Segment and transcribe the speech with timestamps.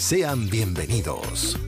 [0.00, 1.58] Sean bienvenidos.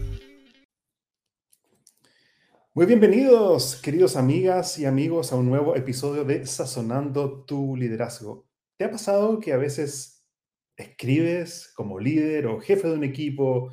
[2.72, 8.48] Muy bienvenidos, queridos amigas y amigos, a un nuevo episodio de Sazonando tu liderazgo.
[8.78, 10.26] ¿Te ha pasado que a veces
[10.76, 13.70] escribes como líder o jefe de un equipo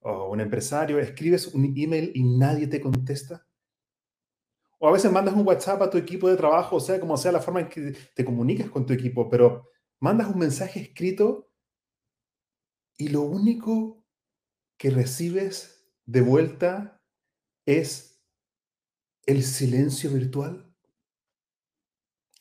[0.00, 3.46] o un empresario, escribes un email y nadie te contesta?
[4.80, 7.30] O a veces mandas un WhatsApp a tu equipo de trabajo, o sea, como sea
[7.30, 9.68] la forma en que te comunicas con tu equipo, pero
[10.00, 11.52] mandas un mensaje escrito
[12.98, 13.99] y lo único
[14.80, 16.98] que recibes de vuelta
[17.66, 18.24] es
[19.26, 20.74] el silencio virtual.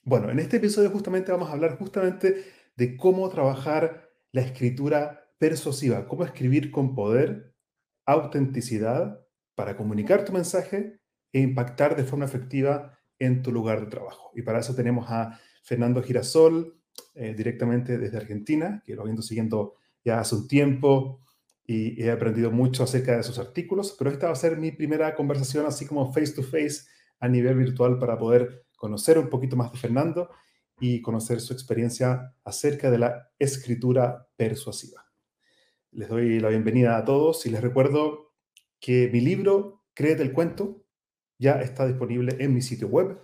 [0.05, 2.45] Bueno, en este episodio justamente vamos a hablar justamente
[2.77, 7.57] de cómo trabajar la escritura persuasiva, cómo escribir con poder,
[8.05, 9.19] autenticidad
[9.53, 11.01] para comunicar tu mensaje
[11.33, 14.31] e impactar de forma efectiva en tu lugar de trabajo.
[14.33, 16.81] Y para eso tenemos a Fernando Girasol,
[17.15, 21.19] eh, directamente desde Argentina, que lo viendo siguiendo ya hace un tiempo
[21.71, 25.13] y he aprendido mucho acerca de sus artículos, pero esta va a ser mi primera
[25.13, 26.87] conversación así como face to face
[27.19, 30.31] a nivel virtual para poder conocer un poquito más de Fernando
[30.79, 35.05] y conocer su experiencia acerca de la escritura persuasiva.
[35.91, 38.33] Les doy la bienvenida a todos y les recuerdo
[38.79, 40.87] que mi libro, Créete el cuento,
[41.37, 43.21] ya está disponible en mi sitio web,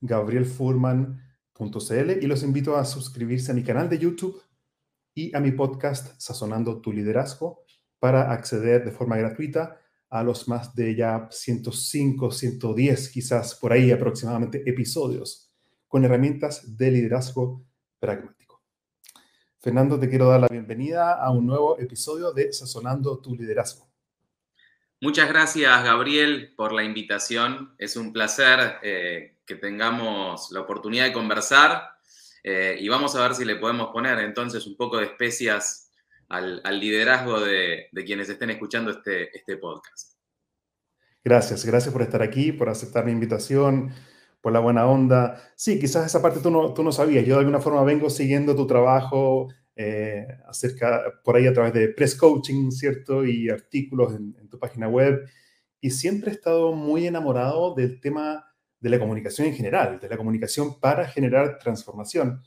[0.00, 4.38] gabrielfurman.cl, y los invito a suscribirse a mi canal de YouTube
[5.14, 7.64] y a mi podcast Sazonando tu Liderazgo
[8.06, 9.80] para acceder de forma gratuita
[10.10, 15.52] a los más de ya 105, 110 quizás por ahí aproximadamente episodios
[15.88, 17.66] con herramientas de liderazgo
[17.98, 18.62] pragmático.
[19.58, 23.90] Fernando, te quiero dar la bienvenida a un nuevo episodio de Sazonando tu Liderazgo.
[25.00, 27.74] Muchas gracias, Gabriel, por la invitación.
[27.76, 31.90] Es un placer eh, que tengamos la oportunidad de conversar
[32.44, 35.85] eh, y vamos a ver si le podemos poner entonces un poco de especias
[36.28, 40.16] al, liderazgo de, quienes estén escuchando este, este podcast.
[41.24, 43.92] Gracias, gracias por estar aquí, por aceptar mi invitación,
[44.40, 45.42] por la buena onda.
[45.56, 47.26] Sí, quizás esa parte tú no, tú no sabías.
[47.26, 49.48] Yo de alguna forma vengo siguiendo tu trabajo
[49.78, 53.26] eh, acerca, por ahí a través de press coaching, ¿cierto?
[53.26, 55.28] Y artículos en, tu página web.
[55.80, 58.46] Y siempre he estado muy enamorado del tema
[58.80, 62.42] de la comunicación en general, de la comunicación para generar transformación.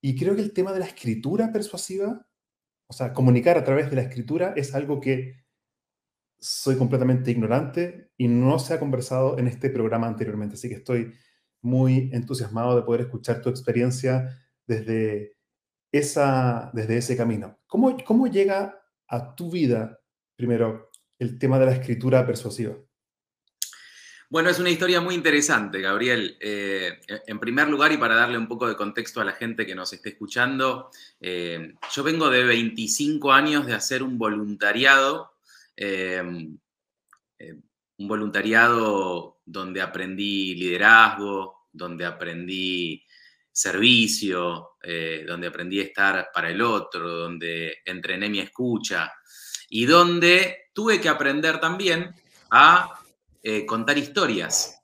[0.00, 2.27] Y creo que el tema de la escritura persuasiva,
[2.88, 5.44] o sea, comunicar a través de la escritura es algo que
[6.38, 10.54] soy completamente ignorante y no se ha conversado en este programa anteriormente.
[10.54, 11.12] Así que estoy
[11.60, 14.28] muy entusiasmado de poder escuchar tu experiencia
[14.66, 15.36] desde
[15.92, 17.58] esa, desde ese camino.
[17.66, 20.00] ¿Cómo, ¿Cómo llega a tu vida,
[20.36, 22.76] primero, el tema de la escritura persuasiva?
[24.30, 26.36] Bueno, es una historia muy interesante, Gabriel.
[26.38, 29.74] Eh, en primer lugar, y para darle un poco de contexto a la gente que
[29.74, 35.32] nos esté escuchando, eh, yo vengo de 25 años de hacer un voluntariado,
[35.74, 43.02] eh, un voluntariado donde aprendí liderazgo, donde aprendí
[43.50, 44.72] servicio,
[45.26, 49.12] donde aprendí a estar para el otro, donde entrené mi escucha
[49.70, 52.14] y donde tuve que aprender también
[52.50, 52.97] a
[53.48, 54.82] eh, contar historias,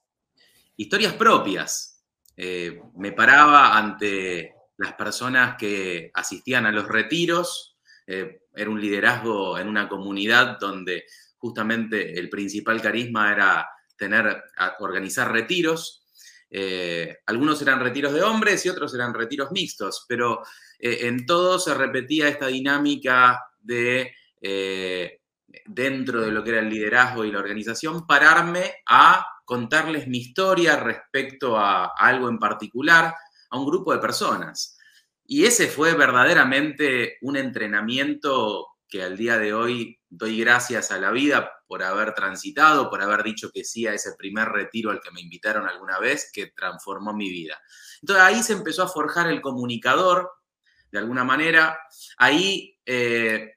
[0.76, 2.02] historias propias.
[2.36, 9.66] Eh, me paraba ante las personas que asistían a los retiros, era un liderazgo en
[9.66, 11.04] una comunidad donde
[11.38, 13.66] justamente el principal carisma era
[13.96, 14.44] tener,
[14.80, 16.04] organizar retiros
[16.56, 20.40] eh, algunos eran retiros de hombres y otros eran retiros mixtos, pero
[20.78, 25.20] eh, en todos se repetía esta dinámica de, eh,
[25.66, 30.76] dentro de lo que era el liderazgo y la organización, pararme a contarles mi historia
[30.76, 33.14] respecto a, algo en particular,
[33.50, 34.78] a un grupo de personas.
[35.26, 41.10] Y ese fue verdaderamente un entrenamiento que al día de hoy doy gracias a la
[41.10, 45.10] vida por haber transitado, por haber dicho que sí a ese primer retiro al que
[45.10, 47.58] me invitaron alguna vez, que transformó mi vida.
[48.00, 50.30] Entonces ahí se empezó a forjar el comunicador,
[50.92, 51.78] de alguna manera.
[52.18, 53.54] Ahí eh,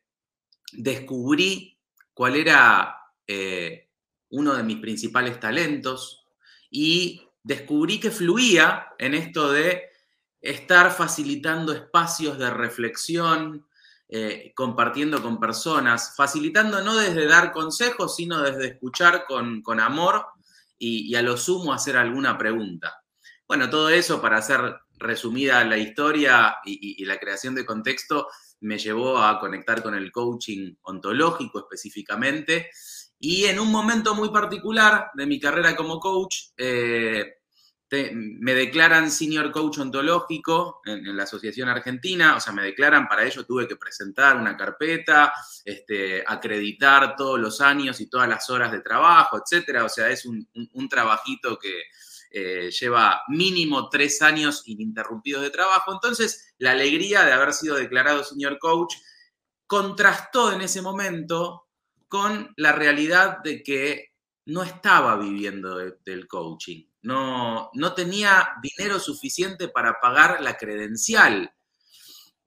[0.73, 1.76] descubrí
[2.17, 2.97] cuál era
[3.27, 3.91] eh,
[4.29, 6.25] uno de mis principales talentos
[6.71, 9.83] y descubrí que fluía en esto de
[10.41, 13.67] estar facilitando espacios de reflexión,
[14.09, 20.25] eh, compartiendo con personas, facilitando no desde dar consejos, sino desde escuchar con, amor
[20.79, 23.03] y, a lo sumo hacer alguna pregunta.
[23.47, 28.27] Bueno, todo eso para hacer resumida la historia y, la creación de contexto
[28.61, 32.69] me llevó a conectar con el coaching ontológico específicamente.
[33.19, 37.37] Y en un momento muy particular de mi carrera como coach, eh,
[37.89, 43.45] me declaran senior coach ontológico en, la Asociación Argentina, o sea, me declaran, para ello
[43.45, 45.33] tuve que presentar una carpeta,
[45.63, 49.85] este, acreditar todos los años y todas las horas de trabajo, etcétera.
[49.85, 50.47] O sea, es un,
[50.89, 51.83] trabajito que
[52.37, 55.93] eh, lleva mínimo tres años ininterrumpidos de trabajo.
[55.93, 58.93] Entonces, la alegría de haber sido declarado senior coach
[59.65, 61.67] contrastó en ese momento
[62.07, 64.13] con la realidad de que
[64.45, 71.53] no estaba viviendo del coaching no, no tenía dinero suficiente para pagar la credencial.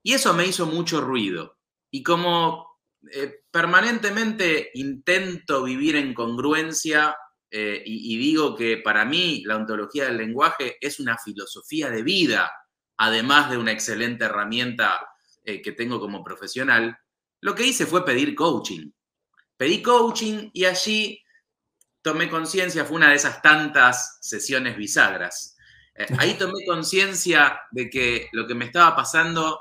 [0.02, 1.56] Y eso me hizo mucho ruido.
[1.90, 2.78] Y como
[3.10, 7.16] eh, permanentemente intento vivir en congruencia
[7.50, 12.50] eh, y, digo que para mí la ontología del lenguaje es una filosofía de vida,
[12.96, 15.00] además de una excelente herramienta
[15.44, 16.96] eh, que tengo como profesional,
[17.40, 18.90] lo que hice fue pedir coaching.
[19.56, 21.20] Pedí coaching y allí
[22.02, 25.56] tomé conciencia, fue una de esas tantas sesiones bisagras.
[25.94, 29.60] Eh, ahí tomé conciencia de que lo que me estaba pasando,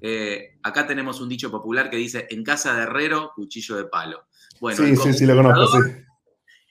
[0.00, 4.28] eh, acá tenemos un dicho popular que dice, en casa de herrero, cuchillo de palo.
[4.60, 6.05] Bueno, sí, sí, sí, lo conozco, sí.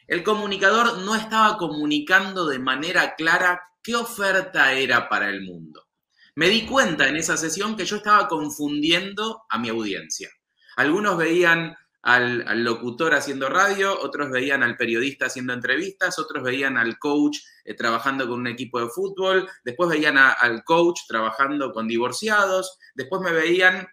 [0.07, 5.87] El comunicador no estaba comunicando de manera clara qué oferta era para el mundo.
[6.35, 10.29] Me di cuenta en esa sesión que yo estaba confundiendo a mi audiencia.
[10.75, 11.75] Algunos veían
[12.05, 17.73] al, locutor haciendo radio, otros veían al periodista haciendo entrevistas, otros veían al coach eh,
[17.73, 23.31] trabajando con un equipo de fútbol, después veían al coach trabajando con divorciados, después me
[23.31, 23.87] veían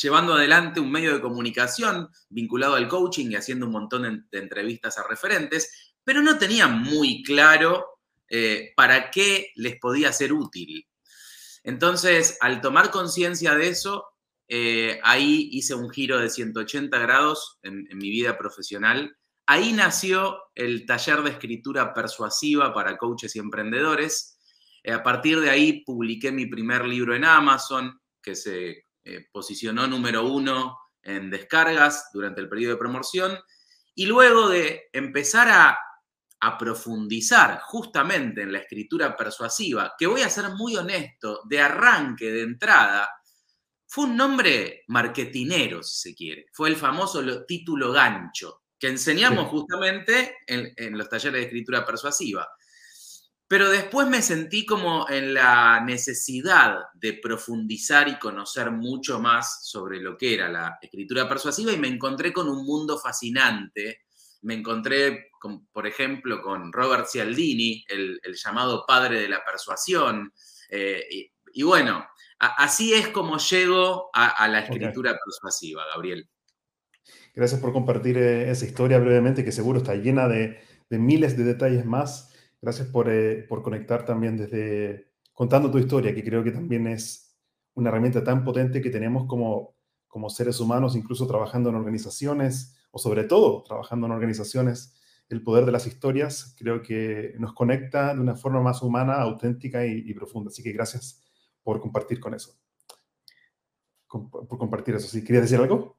[0.00, 4.98] llevando adelante un medio de comunicación vinculado al coaching y haciendo un montón de, entrevistas
[4.98, 7.98] a referentes, pero no tenían muy claro
[8.28, 10.86] eh, para qué les podía ser útil.
[11.64, 14.06] Entonces, al tomar conciencia de eso,
[14.48, 19.16] eh, ahí hice un giro de 180 grados en, mi vida profesional.
[19.46, 24.38] Ahí nació el taller de escritura persuasiva para coaches y emprendedores.
[24.82, 29.86] Eh, a partir de ahí publiqué mi primer libro en Amazon, que se eh, posicionó
[29.86, 33.38] número uno en descargas durante el periodo de promoción.
[33.94, 35.78] Y luego de empezar a,
[36.40, 42.30] a profundizar justamente en la escritura persuasiva, que voy a ser muy honesto, de arranque,
[42.30, 43.08] de entrada,
[43.92, 46.46] fue un nombre marketinero, si se quiere.
[46.54, 52.48] Fue el famoso título gancho, que enseñamos justamente en, los talleres de escritura persuasiva.
[53.52, 60.00] Pero después me sentí como en la necesidad de profundizar y conocer mucho más sobre
[60.00, 64.04] lo que era la escritura persuasiva y me encontré con un mundo fascinante.
[64.40, 65.32] Me encontré,
[65.70, 70.32] por ejemplo, con Robert Cialdini, el, llamado padre de la persuasión.
[70.70, 72.06] Eh, y bueno,
[72.42, 76.28] Así es como llego a, la escritura persuasiva, Gabriel.
[77.34, 80.58] Gracias por compartir eh, esa historia brevemente, que seguro está llena de,
[80.90, 82.31] miles de detalles más.
[82.62, 87.36] Gracias eh, por, conectar también desde contando tu historia, que creo que también es
[87.74, 89.76] una herramienta tan potente que tenemos como,
[90.06, 94.96] como seres humanos, incluso trabajando en organizaciones, o sobre todo trabajando en organizaciones,
[95.28, 99.84] el poder de las historias creo que nos conecta de una forma más humana, auténtica
[99.84, 100.50] y, y profunda.
[100.50, 101.20] Así que gracias
[101.62, 102.56] por compartir con eso.
[104.08, 105.08] por compartir eso.
[105.08, 105.24] ¿Sí?
[105.24, 105.98] ¿Querías decir algo?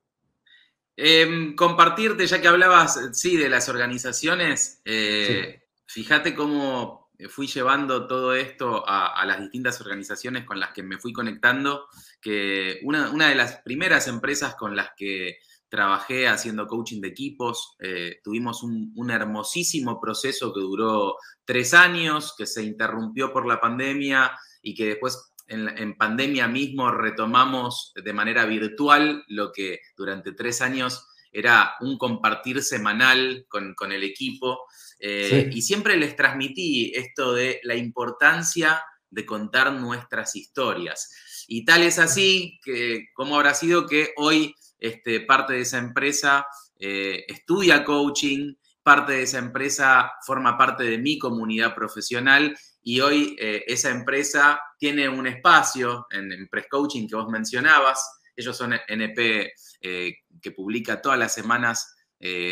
[0.95, 5.62] Em, compartirte, ya que hablabas, sí, de las organizaciones, eh,
[5.93, 11.13] fíjate cómo fui llevando todo esto a, las distintas organizaciones con las que me fui
[11.13, 11.85] conectando,
[12.19, 15.37] que una, de las primeras empresas con las que
[15.69, 22.33] trabajé haciendo coaching de equipos, eh, tuvimos un, un, hermosísimo proceso que duró tres años,
[22.37, 24.31] que se interrumpió por la pandemia
[24.61, 31.07] y que después en, pandemia mismo retomamos de manera virtual lo que durante tres años
[31.33, 34.65] era un compartir semanal con, el equipo.
[34.99, 41.45] Eh, y siempre les transmití esto de la importancia de contar nuestras historias.
[41.47, 46.45] Y tal es así que, como habrá sido que hoy este, parte de esa empresa
[46.79, 53.35] eh, estudia coaching, parte de esa empresa forma parte de mi comunidad profesional y hoy
[53.39, 58.22] eh, esa empresa tiene un espacio en, en Press Coaching que vos mencionabas.
[58.35, 61.95] Ellos son NP eh, que publica todas las semanas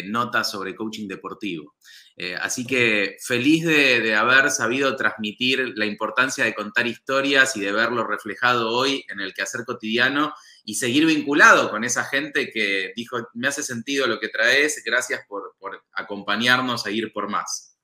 [0.07, 1.75] notas sobre coaching deportivo.
[2.41, 8.05] así que feliz de, haber sabido transmitir la importancia de contar historias y de verlo
[8.05, 10.33] reflejado hoy en el quehacer cotidiano
[10.63, 15.21] y seguir vinculado con esa gente que dijo, me hace sentido lo que traes, gracias
[15.27, 15.53] por,
[15.93, 17.77] acompañarnos a ir por más.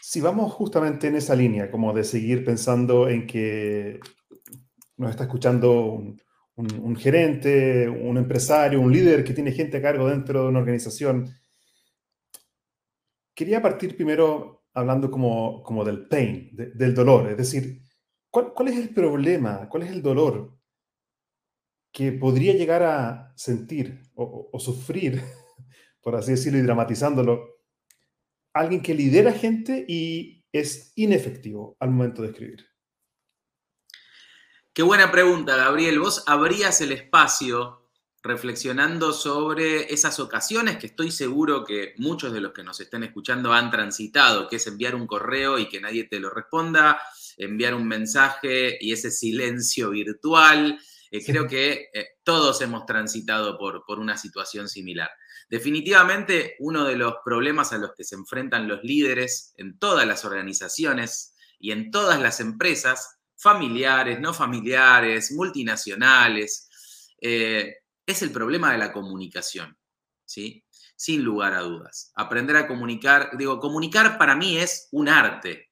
[0.00, 4.00] Si vamos justamente en esa línea, como de seguir pensando en que
[4.96, 6.20] nos está escuchando un,
[6.96, 11.32] gerente, un empresario, un líder que tiene gente a cargo dentro de una organización,
[13.34, 17.82] quería partir primero hablando como, como del pain, del dolor, es decir,
[18.30, 19.68] ¿cuál, ¿cuál, es el problema?
[19.68, 20.58] ¿Cuál es el dolor
[21.92, 25.22] que podría llegar a sentir o, sufrir,
[26.02, 27.58] por así decirlo y dramatizándolo,
[28.52, 32.66] alguien que lidera gente y es inefectivo al momento de escribir?
[34.78, 35.98] Qué buena pregunta, Gabriel.
[35.98, 37.90] Vos abrías el espacio
[38.22, 43.52] reflexionando sobre esas ocasiones que estoy seguro que muchos de los que nos estén escuchando
[43.52, 47.02] han transitado, que es enviar un correo y que nadie te lo responda,
[47.38, 50.78] enviar un mensaje y ese silencio virtual,
[51.10, 55.10] eh, creo que eh, todos hemos transitado por, por una situación similar.
[55.50, 60.24] Definitivamente, uno de los problemas a los que se enfrentan los líderes en todas las
[60.24, 66.68] organizaciones y en todas las empresas, familiares, no familiares, multinacionales,
[67.20, 69.78] eh, es el problema de la comunicación,
[70.24, 70.64] ¿sí?
[70.96, 72.12] Sin lugar a dudas.
[72.16, 75.70] Aprender a comunicar, digo, comunicar para mí es un arte,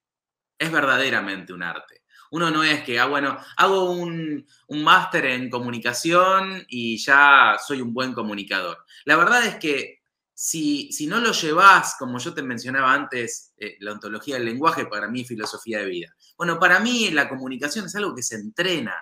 [0.57, 2.03] es verdaderamente un arte.
[2.31, 7.93] Uno no es que, ah, bueno, hago un, máster en comunicación y ya soy un
[7.93, 8.85] buen comunicador.
[9.05, 10.01] La verdad es que
[10.33, 14.85] si, si no lo llevas, como yo te mencionaba antes, eh, la ontología del lenguaje
[14.85, 16.15] para mí es filosofía de vida.
[16.37, 18.95] Bueno, para mí la comunicación es algo que se entrena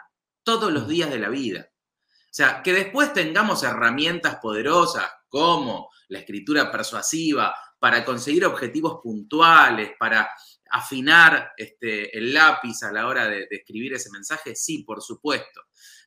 [0.44, 1.70] todos los días de la vida.
[1.70, 9.92] O sea, que después tengamos herramientas poderosas como la escritura persuasiva para conseguir objetivos puntuales,
[10.00, 10.30] para
[10.72, 14.56] afinar este, el lápiz a la hora de, escribir ese mensaje?
[14.56, 15.62] Sí, por supuesto.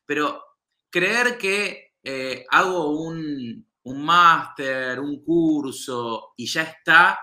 [0.05, 0.43] Pero
[0.89, 7.19] creer que eh, hago un, máster, un curso y ya está,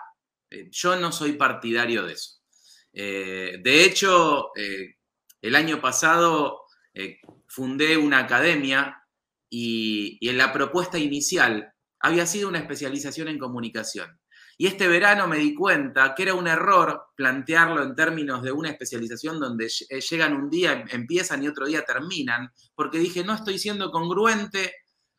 [0.50, 2.36] eh, yo no soy partidario de eso.
[2.99, 6.62] Eh, de hecho, el año pasado
[7.47, 9.03] fundé una academia
[9.50, 14.19] y en la propuesta inicial había sido una especialización en comunicación.
[14.59, 18.71] Y este verano me di cuenta que era un error plantearlo en términos de una
[18.71, 23.59] especialización donde eh, llegan un día, empiezan y otro día terminan, porque dije, no estoy
[23.59, 24.73] siendo congruente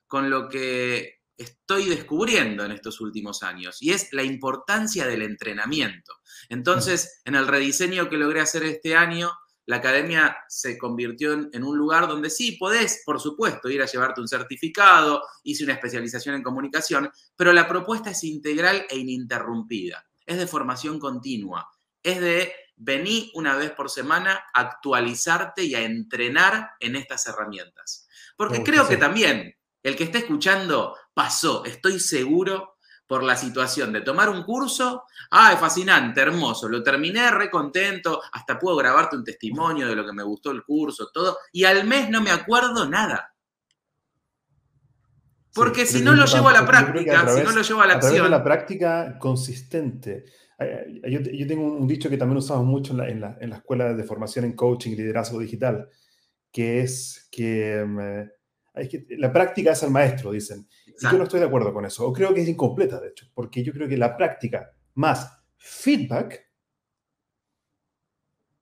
[0.07, 6.13] con lo que estoy descubriendo en estos últimos años, y es la importancia del entrenamiento.
[6.49, 9.31] Entonces, en el rediseño que logré hacer este año,
[9.67, 14.21] la academia se convirtió en, un lugar donde sí, podés, por supuesto, ir a llevarte
[14.21, 20.37] un certificado, hice una especialización en comunicación, pero la propuesta es integral e ininterrumpida, es
[20.37, 21.69] de formación continua,
[22.01, 28.07] es de venir una vez por semana a actualizarte y a entrenar en estas herramientas.
[28.37, 29.53] Porque creo que también
[29.83, 32.75] el que esté escuchando pasó, estoy seguro,
[33.07, 38.21] por la situación de tomar un curso, ah, es fascinante, hermoso, lo terminé re contento,
[38.31, 41.87] hasta puedo grabarte un testimonio de lo que me gustó el curso, todo, y al
[41.87, 43.33] mes no me acuerdo nada.
[45.55, 48.11] Porque si no lo llevo a la práctica, si no lo llevo a la acción.
[48.11, 50.25] A través de la práctica consistente.
[51.09, 54.45] Yo, tengo un dicho que también usamos mucho en la, en la, escuela de formación
[54.45, 55.89] en coaching y liderazgo digital,
[56.51, 58.36] que es que, mm,
[58.79, 60.67] es que la práctica es el maestro, dicen
[60.99, 63.63] yo no estoy de acuerdo con eso, o creo que es incompleta, de hecho, porque
[63.63, 66.43] yo creo que la práctica más feedback,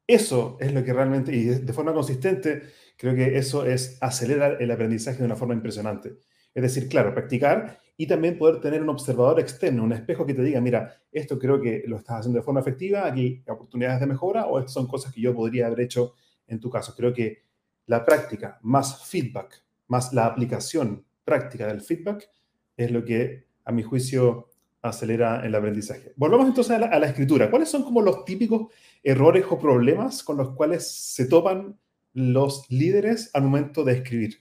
[0.08, 2.64] eso es lo que realmente, y de forma consistente,
[2.98, 6.18] creo que eso es acelerar el aprendizaje de una forma impresionante.
[6.54, 10.44] Es decir, claro, practicar y también poder tener un observador externo, un espejo que te
[10.44, 14.08] diga, mira, esto creo que lo estás haciendo de forma efectiva, aquí hay oportunidades de
[14.08, 16.14] mejora, o estas son cosas que yo podría haber hecho
[16.48, 16.94] en tu caso.
[16.96, 17.46] Creo que
[17.88, 22.30] la práctica más feedback, más la aplicación práctica del feedback
[22.78, 24.50] es lo que, a mi juicio,
[24.82, 26.14] acelera el aprendizaje.
[26.16, 27.50] Volvamos entonces a la, escritura.
[27.50, 28.72] ¿Cuáles son como los típicos
[29.04, 31.78] errores o problemas con los cuales se topan
[32.14, 34.40] los líderes al momento de escribir?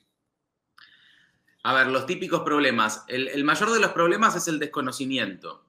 [1.62, 3.04] A ver, los típicos problemas.
[3.08, 5.64] El, mayor de los problemas es el desconocimiento.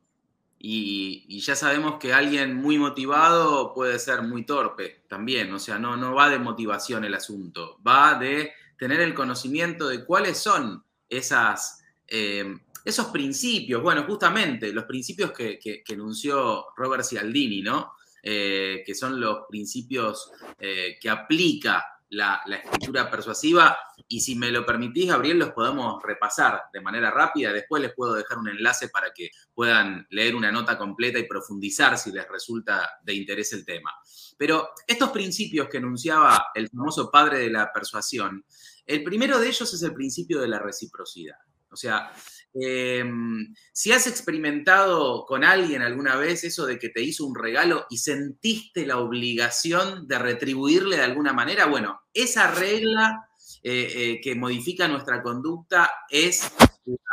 [0.59, 5.53] Y, ya sabemos que alguien muy motivado puede ser muy torpe también.
[5.53, 7.79] O sea, no, no va de motivación el asunto.
[7.85, 12.55] Va de tener el conocimiento de cuáles son esas eh,
[12.85, 17.93] esos principios, bueno, justamente los principios que, enunció Robert Cialdini, ¿no?
[18.21, 24.65] Eh, que son los principios eh, que aplica la, escritura persuasiva y si me lo
[24.65, 27.51] permitís, Gabriel, los podemos repasar de manera rápida.
[27.51, 31.97] Después les puedo dejar un enlace para que puedan leer una nota completa y profundizar
[31.97, 33.91] si les resulta de interés el tema.
[34.37, 38.45] Pero estos principios que enunciaba el famoso padre de la persuasión,
[38.85, 41.37] el primero de ellos es el principio de la reciprocidad.
[41.75, 42.09] O sea,
[42.53, 47.85] em, si has experimentado con alguien alguna vez eso de que te hizo un regalo
[47.89, 53.27] y sentiste la obligación de retribuirle de alguna manera, bueno, esa regla
[53.61, 56.49] eh, eh, que modifica nuestra conducta es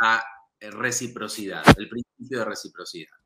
[0.01, 0.23] la
[0.61, 3.22] reciprocidad, el principio de reciprocidad.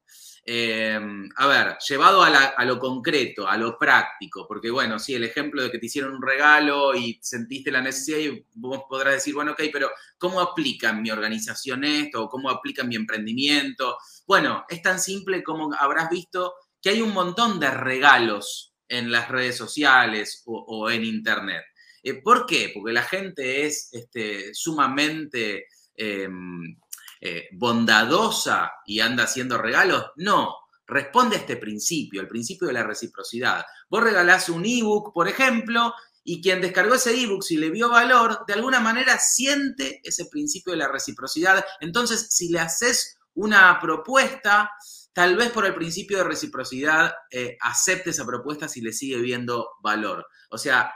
[0.49, 5.61] Em, a ver, llevado a, lo concreto, a lo práctico, porque bueno, sí, el ejemplo
[5.61, 9.51] de que te hicieron un regalo y sentiste la necesidad y vos podrás decir, bueno,
[9.51, 12.29] ok, pero ¿cómo aplica en mi organización esto?
[12.29, 13.97] ¿Cómo aplica mi emprendimiento?
[14.25, 19.27] Bueno, es tan simple como habrás visto que hay un montón de regalos en las
[19.27, 21.65] redes sociales o, en Internet.
[22.01, 22.71] Eh, ¿Por qué?
[22.73, 25.65] Porque la gente es este, sumamente...
[25.93, 26.77] Em,
[27.21, 30.11] eh, bondadosa y anda haciendo regalos.
[30.17, 30.55] No,
[30.85, 33.65] responde a este principio, el principio de la reciprocidad.
[33.89, 35.93] Vos regalás un ebook, por ejemplo,
[36.23, 40.71] y quien descargó ese ebook, si le vio valor, de alguna manera siente ese principio
[40.71, 41.65] de la reciprocidad.
[41.79, 44.71] Entonces, si le haces una propuesta,
[45.13, 49.69] tal vez por el principio de reciprocidad eh, acepte esa propuesta si le sigue viendo
[49.81, 50.27] valor.
[50.49, 50.91] O sea,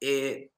[0.00, 0.50] eh,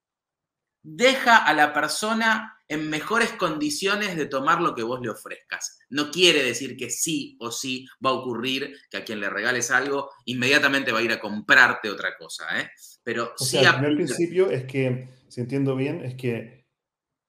[0.83, 5.79] deja a la persona en mejores condiciones de tomar lo que vos le ofrezcas.
[5.91, 9.71] No quiere decir que sí o sí va a ocurrir que a quien le regales
[9.71, 12.45] algo inmediatamente va a ir a comprarte otra cosa.
[12.59, 12.71] ¿eh?
[13.03, 16.67] Pero sí el primer principio es que, si entiendo bien, es que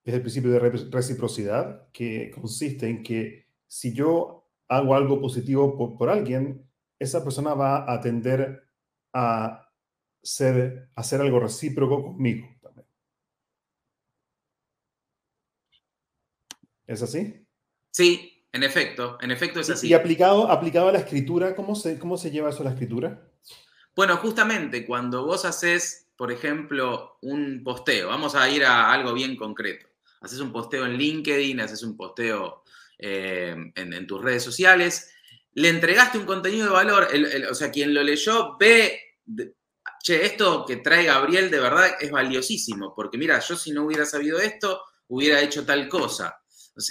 [0.03, 5.97] es el principio de reciprocidad que consiste en que si yo hago algo positivo por,
[5.97, 8.69] por alguien, esa persona va a tender
[9.13, 9.69] a,
[10.21, 12.47] ser, a hacer algo recíproco conmigo.
[16.87, 17.45] ¿Es así?
[17.91, 19.87] Sí, en efecto, en efecto es así.
[19.89, 23.29] ¿Y aplicado, aplicado a la escritura, ¿cómo se, cómo se lleva eso a la escritura?
[23.95, 29.35] Bueno, justamente cuando vos haces, por ejemplo, un posteo, vamos a ir a algo bien
[29.35, 29.87] concreto.
[30.21, 32.63] Haces un posteo en LinkedIn, haces un posteo
[32.97, 35.11] eh, en, tus redes sociales,
[35.53, 37.07] le entregaste un contenido de valor,
[37.49, 38.99] o sea, quien lo leyó ve,
[40.01, 44.05] che, esto que trae Gabriel de verdad es valiosísimo, porque mira, yo si no hubiera
[44.05, 46.37] sabido esto, hubiera hecho tal cosa.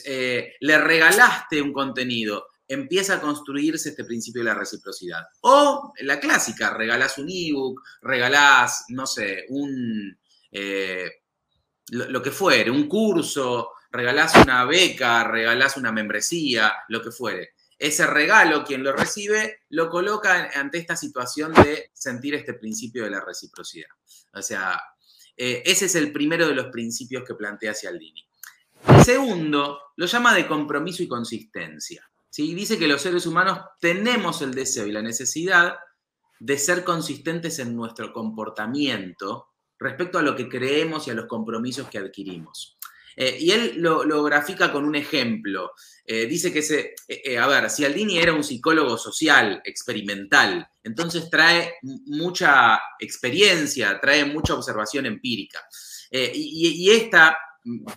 [0.05, 5.23] Eh, le regalaste un contenido, empieza a construirse este principio de la reciprocidad.
[5.43, 10.19] O la clásica, regalás un ebook, regalás, no sé, un,
[10.51, 11.11] eh,
[11.89, 17.55] lo, que fuere, un curso, regalás una beca, regalás una membresía, lo que fuere.
[17.79, 23.11] Ese regalo, quien lo recibe, lo coloca ante esta situación de sentir este principio de
[23.11, 23.89] la reciprocidad.
[24.33, 24.81] O sea,
[25.37, 28.27] eh, ese es el primero de los principios que plantea Cialdini.
[29.05, 32.09] Segundo, lo llama de compromiso y consistencia.
[32.31, 32.55] ¿sí?
[32.55, 35.77] Dice que los seres humanos tenemos el deseo y la necesidad
[36.41, 41.89] de ser consistentes en nuestro comportamiento respecto a lo que creemos y a los compromisos
[41.89, 42.79] que adquirimos.
[43.17, 45.73] Eh, y él lo, grafica con un ejemplo.
[46.05, 47.69] Eh, dice que, se, eh, a ver,
[48.11, 55.61] era un psicólogo social, experimental, entonces trae mucha experiencia, trae mucha observación empírica.
[56.11, 57.37] y, esta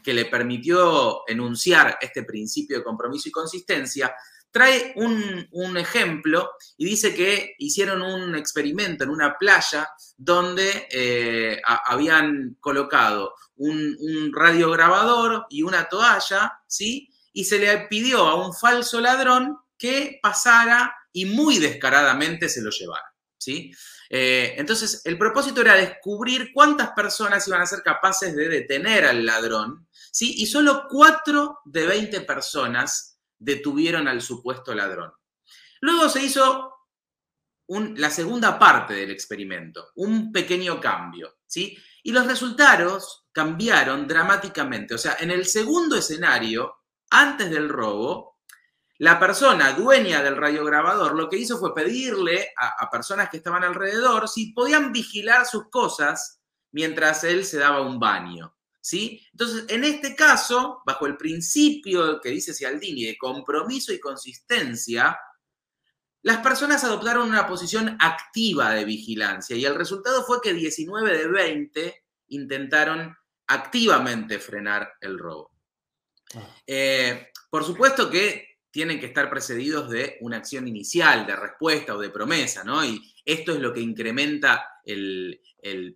[0.04, 4.16] que le permitió enunciar este principio de compromiso y consistencia,
[4.52, 12.58] trae un, ejemplo y dice que hicieron un experimento en una playa donde eh, habían
[12.60, 17.10] colocado un, un, radiograbador y una toalla, ¿sí?
[17.34, 22.72] Y se le pidió a un falso ladrón que pasara y muy descaradamente se lo
[22.72, 23.72] llevara, ¿sí?
[24.10, 29.26] Eh, entonces, el propósito era descubrir cuántas personas iban a ser capaces de detener al
[29.26, 30.36] ladrón, ¿sí?
[30.38, 35.12] Y solo 4 de 20 personas detuvieron al supuesto ladrón.
[35.82, 36.74] Luego se hizo
[37.68, 41.78] la segunda parte del experimento, un pequeño cambio, ¿sí?
[42.04, 44.94] Y los resultados cambiaron dramáticamente.
[44.94, 46.76] O sea, en el segundo escenario,
[47.10, 48.37] antes del robo,
[49.00, 54.28] la persona dueña del radiograbador lo que hizo fue pedirle a, personas que estaban alrededor
[54.28, 58.56] si podían vigilar sus cosas mientras él se daba un baño.
[58.82, 59.24] ¿sí?
[59.32, 65.20] Entonces, en este caso, bajo el principio que dice Cialdini de compromiso y consistencia,
[66.24, 71.28] las personas adoptaron una posición activa de vigilancia y el resultado fue que 19 de
[71.28, 75.52] 20 intentaron activamente frenar el robo.
[76.34, 76.56] Ah.
[76.66, 82.00] Eh, Por supuesto que tienen que estar precedidos de una acción inicial, de respuesta o
[82.00, 82.84] de promesa, ¿no?
[82.84, 85.42] Y esto es lo que incrementa el,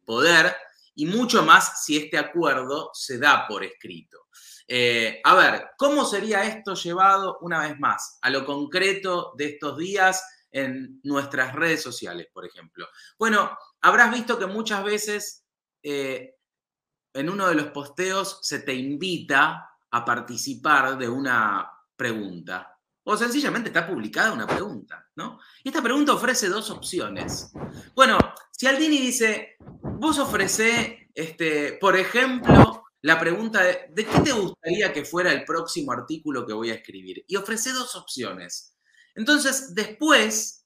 [0.05, 0.53] poder
[0.95, 4.27] y mucho más si este acuerdo se da por escrito.
[4.67, 9.77] Eh, a ver, ¿cómo sería esto llevado una vez más a lo concreto de estos
[9.77, 12.87] días en nuestras redes sociales, por ejemplo?
[13.17, 15.45] Bueno, habrás visto que muchas veces
[15.83, 16.35] eh,
[17.13, 21.69] en uno de los posteos se te invita a participar de una
[22.01, 22.79] pregunta.
[23.03, 25.39] O sencillamente está publicada una pregunta, ¿no?
[25.63, 27.51] Y esta pregunta ofrece dos opciones.
[27.95, 28.17] Bueno,
[28.51, 34.91] si Aldini dice, vos ofrece, este, por ejemplo, la pregunta de, ¿de qué te gustaría
[34.91, 37.23] que fuera el próximo artículo que voy a escribir?
[37.27, 38.75] Y ofrece dos opciones.
[39.13, 40.65] Entonces, después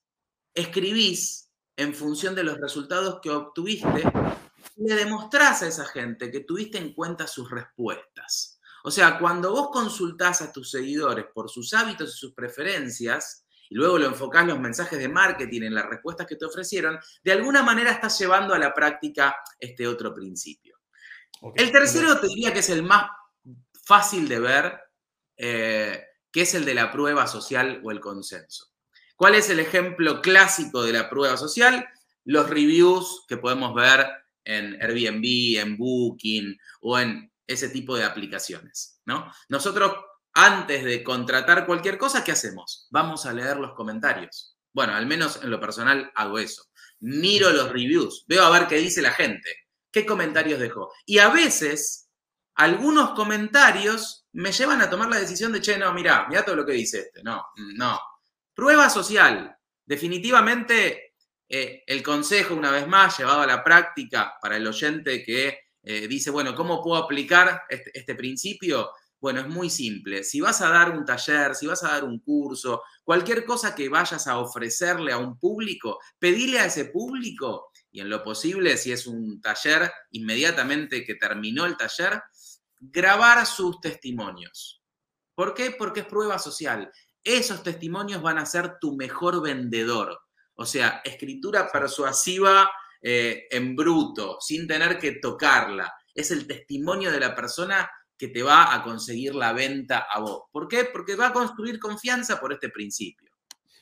[0.53, 4.03] escribís en función de los resultados que obtuviste
[4.77, 8.54] y le demostrás a esa gente que tuviste en cuenta sus respuestas.
[8.87, 13.73] O sea, cuando vos consultás a tus seguidores por sus hábitos y sus preferencias, y
[13.73, 17.63] luego lo enfocás los mensajes de marketing en las respuestas que te ofrecieron, de alguna
[17.63, 20.77] manera estás llevando a la práctica este otro principio.
[21.55, 23.09] El tercero te diría que es el más
[23.83, 24.79] fácil de ver,
[25.35, 28.67] eh, que es el de la prueba social o el consenso.
[29.15, 31.87] ¿Cuál es el ejemplo clásico de la prueba social?
[32.23, 34.05] Los reviews que podemos ver
[34.43, 39.31] en Airbnb, en Booking o en ese tipo de aplicaciones, ¿no?
[39.49, 39.93] Nosotros,
[40.33, 42.87] antes de contratar cualquier cosa, ¿qué hacemos?
[42.89, 44.57] Vamos a leer los comentarios.
[44.73, 46.65] Bueno, al menos en lo personal hago eso.
[46.99, 49.49] Miro los reviews, veo a ver qué dice la gente,
[49.91, 50.91] qué comentarios dejó.
[51.05, 52.09] Y a veces,
[52.55, 56.65] algunos comentarios me llevan a tomar la decisión de, che, no, mira, mira todo lo
[56.65, 57.23] que dice este.
[57.23, 57.99] No, no.
[58.53, 59.55] Prueba social.
[59.85, 61.15] Definitivamente,
[61.47, 66.07] eh, el consejo, una vez más, llevado a la práctica para el oyente que eh,
[66.07, 68.89] dice, bueno, ¿cómo puedo aplicar este, este, principio?
[69.19, 70.23] Bueno, es muy simple.
[70.23, 73.87] Si vas a dar un taller, si vas a dar un curso, cualquier cosa que
[73.87, 78.91] vayas a ofrecerle a un público, pedile a ese público y en lo posible, si
[78.91, 82.21] es un taller, inmediatamente que terminó el taller,
[82.79, 84.81] grabar sus testimonios.
[85.35, 85.71] ¿Por qué?
[85.71, 86.91] Porque es prueba social.
[87.23, 90.19] Esos testimonios van a ser tu mejor vendedor.
[90.55, 92.71] O sea, escritura persuasiva
[93.07, 95.93] eh, en bruto, sin tener que tocarla.
[96.15, 97.87] Es el testimonio de la persona
[98.17, 100.45] que te va a conseguir la venta a vos.
[100.51, 100.85] ¿Por qué?
[100.91, 103.29] Porque va a construir confianza por este principio.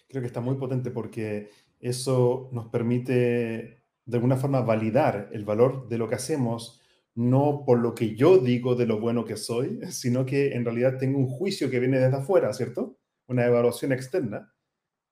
[0.10, 5.88] Creo que está muy potente porque eso nos permite de alguna forma validar el valor
[5.88, 6.82] de lo que hacemos,
[7.16, 10.98] no por lo que yo digo de lo bueno que soy, sino que en realidad
[11.00, 12.98] tengo un juicio que viene desde afuera, ¿cierto?
[13.28, 14.54] Una evaluación externa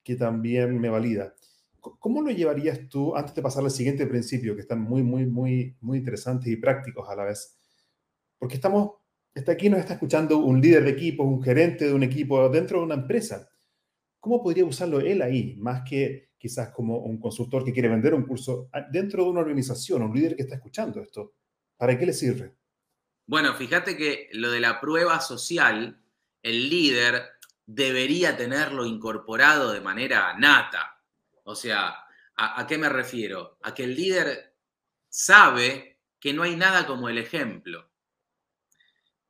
[0.04, 1.34] que también me valida.
[1.82, 5.76] ¿Cómo lo llevarías tú, antes de pasar al siguiente principio, que están muy, muy, muy,
[5.82, 7.60] muy interesantes y prácticos a la vez?
[8.38, 8.92] Porque estamos,
[9.34, 12.80] está aquí nos está escuchando un líder de equipo, un gerente de un equipo dentro
[12.80, 13.50] de una empresa.
[14.20, 18.26] ¿Cómo podría usarlo él ahí, más que quizás como un consultor que quiere vender un
[18.26, 21.34] curso dentro de una organización, un líder que está escuchando esto?
[21.78, 22.54] ¿Para qué le sirve?
[23.26, 26.00] Bueno, fíjate que lo de la prueba social,
[26.44, 27.24] el líder
[27.66, 31.01] debería tenerlo incorporado de manera nata.
[31.44, 33.58] O sea, ¿a, qué me refiero?
[33.62, 34.56] A que el líder
[35.10, 37.92] sabe que no hay nada como el ejemplo.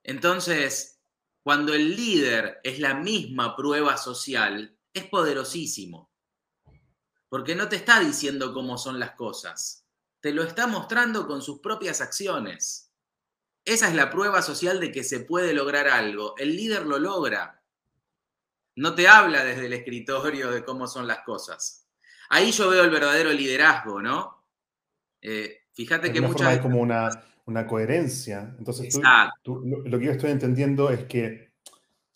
[0.04, 1.00] Entonces,
[1.44, 6.12] cuando el líder es la misma prueba social, es poderosísimo.
[7.30, 9.86] Porque no te está diciendo cómo son las cosas,
[10.20, 12.92] te lo está mostrando con sus propias acciones.
[13.64, 16.36] Esa es la prueba social de que se puede lograr algo.
[16.38, 17.64] El líder lo logra.
[18.76, 21.81] No te habla desde el escritorio de cómo son las cosas.
[22.34, 24.46] Ahí yo veo el verdadero liderazgo, ¿no?
[25.22, 26.48] Eh, fíjate que muchas...
[26.48, 27.10] Hay como una,
[27.46, 28.56] una coherencia.
[28.58, 28.98] Entonces,
[29.44, 31.52] tú, lo, que yo estoy entendiendo es que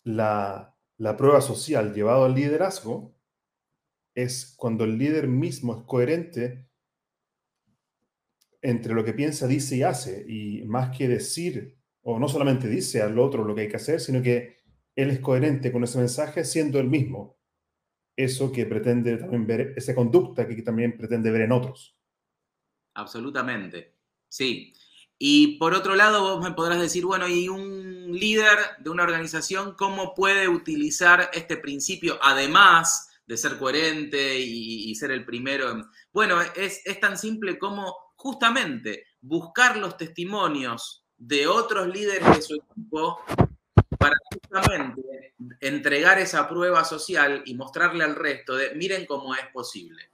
[0.04, 3.14] la, la prueba social llevado al liderazgo
[4.14, 6.66] es cuando el líder mismo es coherente
[8.62, 13.02] entre lo que piensa, dice y hace, y más que decir, o no solamente dice
[13.02, 14.56] al otro lo que hay que hacer, sino que
[14.94, 17.36] él es coherente con ese mensaje siendo el mismo
[18.16, 21.94] eso que pretende también ver, esa conducta que también pretende ver en otros.
[22.94, 23.94] Absolutamente,
[24.28, 24.72] sí.
[25.18, 29.74] Y por otro lado, vos me podrás decir, bueno, y un líder de una organización,
[29.74, 35.88] ¿cómo puede utilizar este principio, además de ser coherente y, ser el primero?
[36.12, 42.54] Bueno, es, es tan simple como justamente buscar los testimonios de otros líderes de su
[42.54, 43.20] equipo
[45.60, 50.10] entregar esa prueba social y mostrarle al resto de miren cómo es posible.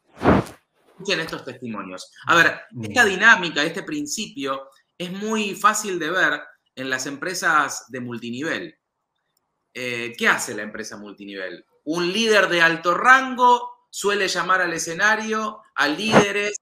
[0.88, 2.12] Escuchen estos testimonios.
[2.26, 6.40] A ver, esta dinámica, este principio es muy fácil de ver
[6.74, 8.78] en las empresas de multinivel.
[9.74, 11.64] eh, ¿qué hace la empresa multinivel?
[11.84, 16.56] Un líder de alto rango suele llamar al escenario a líderes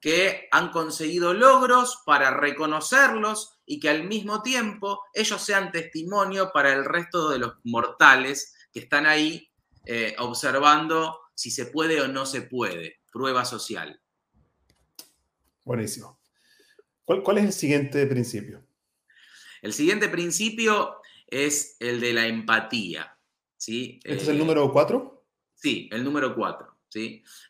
[0.00, 6.72] que han conseguido logros para reconocerlos y que al mismo tiempo ellos sean testimonio para
[6.72, 9.50] el resto de los mortales que están ahí
[9.86, 13.00] eh, observando si se puede o no se puede.
[13.12, 14.00] Prueba social.
[15.64, 16.20] Buenísimo.
[17.04, 18.66] ¿Cuál, es el siguiente principio?
[19.62, 23.16] El siguiente principio es el de la empatía.
[23.56, 24.00] ¿sí?
[24.04, 25.24] ¿Este es el número cuatro?
[25.54, 26.75] Sí, el número cuatro.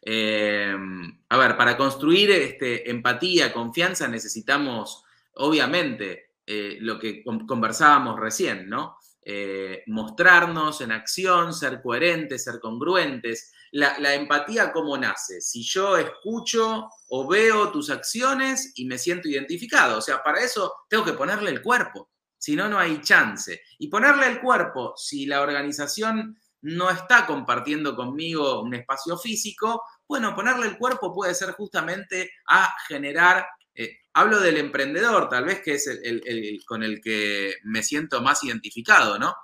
[0.03, 5.05] Em, a ver, para construir este, empatía, confianza, necesitamos,
[5.35, 8.99] obviamente, eh, lo que conversábamos recién, ¿no?
[9.29, 13.53] Eh, mostrarnos en acción, ser coherentes, ser congruentes.
[13.73, 15.41] La, la, empatía, ¿cómo nace?
[15.41, 19.99] Si yo escucho o veo tus acciones y me siento identificado.
[19.99, 22.11] O sea, para eso tengo que ponerle el cuerpo.
[22.39, 23.61] Si no, no hay chance.
[23.79, 30.35] Y ponerle el cuerpo, si la organización no está compartiendo conmigo un espacio físico, bueno,
[30.35, 35.75] ponerle el cuerpo puede ser justamente a generar, eh, hablo del emprendedor, tal vez que
[35.75, 39.35] es el, con el que me siento más identificado, ¿no?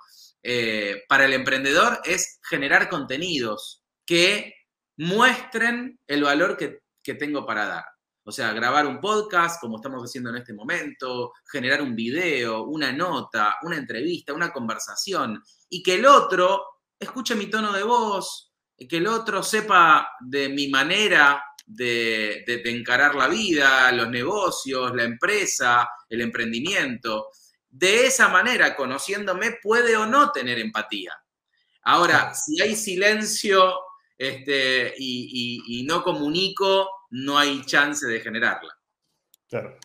[0.41, 4.53] Eh, para el emprendedor es generar contenidos que
[4.97, 7.85] muestren el valor que, que tengo para dar.
[8.25, 12.91] O sea, grabar un podcast como estamos haciendo en este momento, generar un video, una
[12.91, 18.53] nota, una entrevista, una conversación, y que el otro escuche mi tono de voz,
[18.87, 25.89] que el otro sepa de mi manera de, encarar la vida, los negocios, la empresa,
[26.09, 27.27] el emprendimiento.
[27.69, 31.13] De esa manera, conociéndome, puede o no tener empatía.
[31.83, 33.73] Ahora, si hay silencio
[34.17, 38.73] este, y, no comunico, no hay chance de generarla.
[39.49, 39.77] Claro.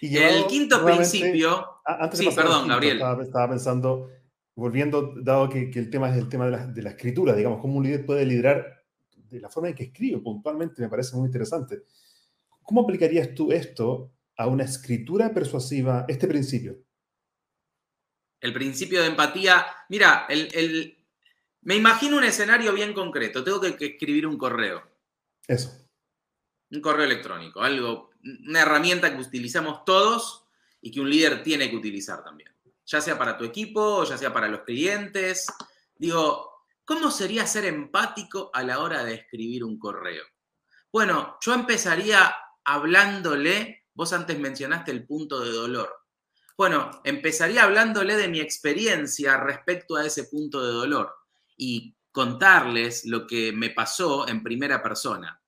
[0.00, 1.80] Y el quinto principio.
[1.84, 3.00] Antes sí, perdón, Gabriel.
[3.20, 4.10] estaba, pensando
[4.58, 8.04] volviendo, dado que, el tema es el tema de la, escritura, digamos, cómo un líder
[8.04, 11.84] puede liderar de la forma en que escribe puntualmente, me parece muy interesante.
[12.62, 16.76] ¿Cómo aplicarías tú esto a una escritura persuasiva, este principio?
[18.40, 20.96] El principio de empatía, mira, el,
[21.62, 24.82] me imagino un escenario bien concreto, tengo que, que escribir un correo.
[25.46, 25.86] Eso.
[26.72, 28.10] Un correo electrónico, algo,
[28.48, 30.48] una herramienta que utilizamos todos
[30.80, 32.57] y que un líder tiene que utilizar también
[32.88, 35.46] ya sea para tu equipo, ya sea para los clientes.
[35.94, 40.24] Digo, ¿cómo sería ser empático a la hora de escribir un correo?
[40.90, 45.94] Bueno, yo empezaría hablándole, vos antes mencionaste el punto de dolor.
[46.56, 51.14] Bueno, empezaría hablándole de mi experiencia respecto a ese punto de dolor
[51.58, 55.40] y contarles lo que me pasó en primera persona.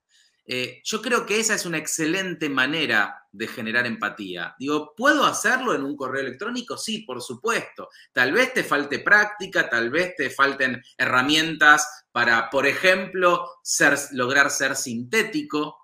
[0.44, 4.54] Eh, yo creo que esa es una excelente manera de generar empatía.
[4.58, 6.76] Digo, ¿puedo hacerlo en un correo electrónico?
[6.76, 7.88] Sí, por supuesto.
[8.12, 14.50] Tal vez te falte práctica, tal vez te falten herramientas para, por ejemplo, ser, lograr
[14.50, 15.76] ser sintético.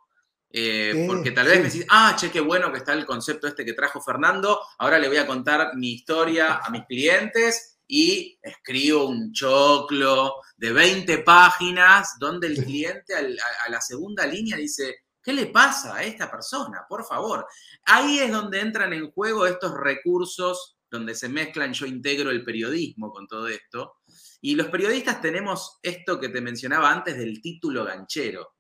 [0.51, 3.65] Eh, porque tal vez me decís, ah, che, qué bueno que está el concepto este
[3.65, 9.07] que trajo Fernando, ahora le voy a contar mi historia a mis clientes y escribo
[9.07, 15.47] un choclo de 20 páginas donde el cliente a la segunda línea dice, ¿qué le
[15.47, 16.87] pasa a esta persona?
[16.89, 17.45] Por favor.
[17.85, 23.11] Ahí es donde entran en juego estos recursos donde se mezclan, yo integro el periodismo
[23.11, 23.97] con todo esto.
[24.41, 28.55] Y los periodistas tenemos esto que te mencionaba antes del título ganchero.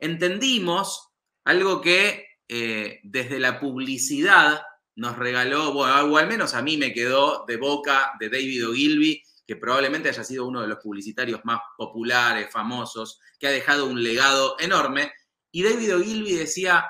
[0.00, 1.10] Entendimos
[1.44, 4.62] algo que eh, desde la publicidad
[4.94, 9.22] nos regaló, bueno, o al menos a mí me quedó de boca de David Ogilvy,
[9.46, 14.02] que probablemente haya sido uno de los publicitarios más populares, famosos, que ha dejado un
[14.02, 15.12] legado enorme.
[15.56, 16.84] Y David Ogilvy decía,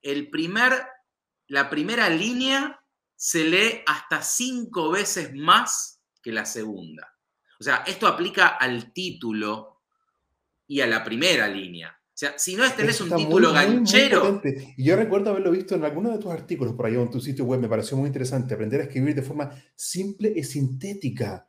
[0.00, 0.72] el primer,
[1.48, 2.78] la primera línea
[3.16, 7.12] se lee hasta cinco veces más que la segunda.
[7.58, 9.82] O sea, esto aplica al título
[10.68, 11.90] y a la primera línea.
[11.90, 14.40] O sea, si no es tenés un título ganchero.
[14.76, 17.46] y yo recuerdo haberlo visto en alguno de tus artículos por ahí en tu sitio
[17.46, 18.54] web, me pareció muy interesante.
[18.54, 21.48] Aprender a escribir de forma simple y sintética.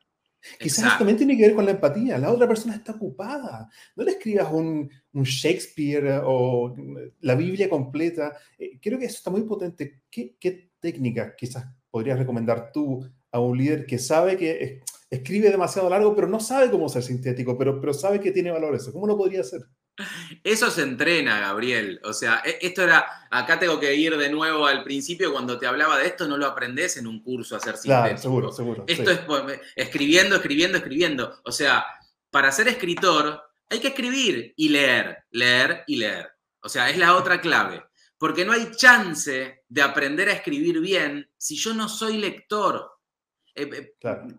[0.60, 2.18] Quizás también tiene que ver con la empatía.
[2.18, 3.70] La otra persona está ocupada.
[3.96, 6.76] No le escribas un, un Shakespeare o
[7.22, 8.36] la Biblia completa.
[8.58, 10.04] Eh, creo que eso está muy potente.
[10.10, 15.90] ¿Qué, qué técnicas quizás podrías recomendar tú a un líder que sabe que escribe demasiado
[15.90, 18.94] largo, pero no sabe cómo ser sintético, pero, pero sabe que tiene valor eso?
[18.94, 19.62] ¿Cómo lo podría hacer?
[20.44, 22.00] Eso se entrena, Gabriel.
[22.04, 25.68] O sea, e, esto era, acá tengo que ir de nuevo al principio, cuando te
[25.68, 28.84] hablaba de esto, no lo aprendes en un curso a hacer Claro, seguro, seguro.
[28.88, 29.20] Esto es
[29.76, 31.40] escribiendo, escribiendo, escribiendo.
[31.44, 31.86] O sea,
[32.30, 36.30] para ser escritor hay que escribir y leer, leer y leer.
[36.62, 37.84] O sea, es la otra clave.
[38.18, 42.98] Porque no hay chance de aprender a escribir bien si yo no soy lector.
[43.54, 43.94] Eh,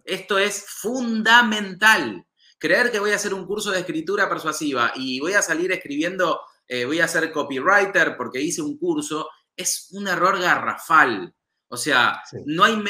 [0.04, 2.26] esto es fundamental.
[2.58, 6.40] Creer que voy a hacer un curso de escritura persuasiva y voy a salir escribiendo,
[6.86, 11.34] voy a ser copywriter porque hice un curso, es un error garrafal.
[11.68, 12.82] O sea, no hay,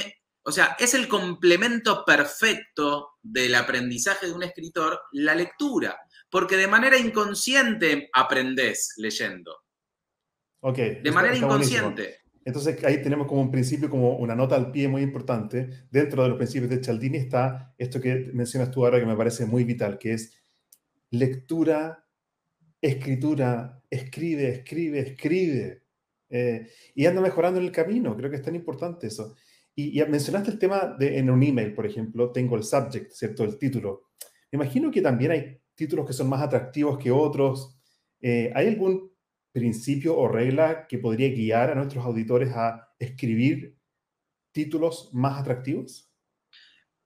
[0.42, 5.98] o sea, es el complemento perfecto del aprendizaje de un escritor, la lectura,
[6.30, 9.64] porque de manera inconsciente aprendes leyendo.
[10.60, 10.78] Ok.
[11.02, 12.20] De manera inconsciente.
[12.48, 15.68] Entonces ahí tenemos como un principio, como una nota al pie muy importante.
[15.90, 19.44] Dentro de los principios de Cialdini está esto que mencionas tú ahora que me parece
[19.44, 20.32] muy vital, que es
[21.10, 22.06] lectura,
[22.80, 25.82] escritura, escribe, escribe, escribe.
[26.30, 28.16] Eh, y anda mejorando en el camino.
[28.16, 29.36] Creo que es tan importante eso.
[29.74, 33.44] Y, mencionaste el tema de en un email, por ejemplo, tengo el subject, ¿cierto?
[33.44, 34.04] El título.
[34.50, 37.78] Me imagino que también hay títulos que son más atractivos que otros.
[38.22, 39.12] Eh, ¿Hay algún
[39.58, 43.76] principio o regla que podría guiar a nuestros auditores a escribir
[44.52, 46.08] títulos más atractivos?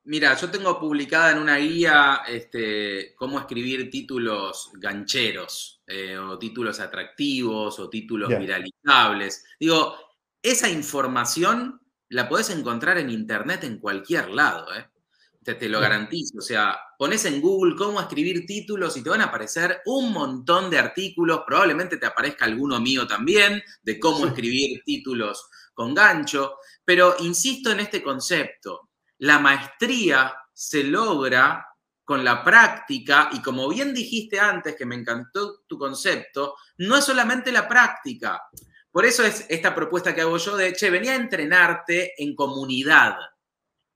[0.05, 6.81] Mira, yo tengo publicada en una guía este, cómo escribir títulos gancheros, eh, o títulos
[6.81, 9.45] atractivos, o títulos viralizables.
[9.61, 9.95] Digo,
[10.43, 14.92] esa información la podés encontrar en internet en cualquier lado, ¿eh?
[15.43, 16.39] Te, lo garantizo.
[16.39, 20.71] O sea, pones en Google cómo escribir títulos y te van a aparecer un montón
[20.71, 27.17] de artículos, probablemente te aparezca alguno mío también, de cómo escribir títulos con gancho, pero
[27.21, 31.67] insisto en este concepto, la maestría se logra
[32.05, 37.05] con la práctica y como bien dijiste antes, que me encantó tu concepto, no es
[37.05, 38.43] solamente la práctica.
[38.91, 43.17] Por eso es esta propuesta que hago yo de, che, venía a entrenarte en comunidad.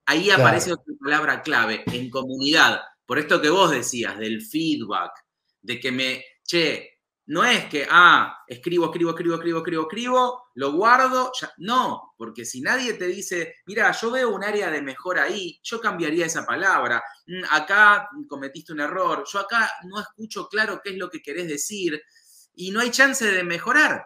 [0.06, 2.80] Ahí aparece otra palabra clave, en comunidad.
[3.04, 5.12] Por esto que vos decías, del feedback,
[5.60, 10.72] de que me, che, no es que, ah, escribo, escribo, escribo, escribo, escribo, escribo, lo
[10.72, 11.50] guardo, ya.
[11.58, 15.80] No, porque si nadie te dice, mira, yo veo un área de mejor ahí, yo
[15.80, 17.02] cambiaría esa palabra.
[17.26, 21.48] Mm, acá cometiste un error, yo acá no escucho claro qué es lo que querés
[21.48, 22.00] decir
[22.54, 24.04] y no hay chance de mejorar.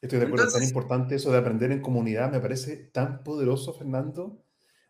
[0.00, 3.74] Estoy de acuerdo, es tan importante eso de aprender en comunidad, me parece tan poderoso,
[3.74, 4.44] Fernando.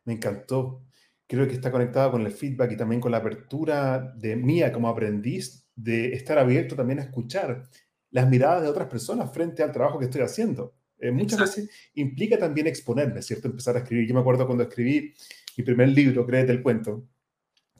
[0.08, 0.86] Me encantó.
[1.26, 4.88] Creo que está conectado con el feedback y también con la apertura de mía como
[4.88, 7.68] aprendiz, de estar abierto también a escuchar
[8.10, 10.74] las miradas de otras personas frente al trabajo que estoy haciendo.
[10.98, 13.48] Eh, muchas veces implica también exponerme, ¿cierto?
[13.48, 14.08] Empezar a escribir.
[14.08, 15.12] Yo me acuerdo cuando escribí
[15.58, 17.06] mi primer libro, Créete el Cuento,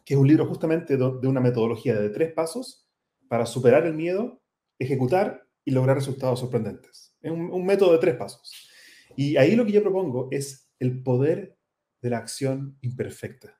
[0.05, 2.87] que es un libro justamente de una metodología de tres pasos
[3.27, 4.43] para superar el miedo,
[4.79, 7.17] ejecutar y lograr resultados sorprendentes.
[7.23, 8.69] Es un, método de tres pasos.
[9.17, 11.58] Y ahí lo que yo propongo es el poder
[12.01, 13.59] de la acción imperfecta.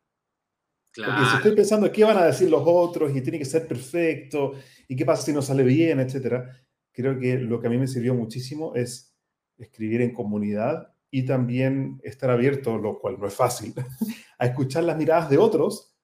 [0.91, 1.13] Claro.
[1.13, 4.55] Porque si estoy pensando qué van a decir los otros y tiene que ser perfecto
[4.89, 6.51] y qué pasa si no sale bien, etcétera,
[6.93, 9.15] creo que lo que a mí me sirvió muchísimo es
[9.57, 13.75] escribir en comunidad y también estar abierto, lo cual no es fácil,
[14.39, 15.95] a escuchar las miradas de otros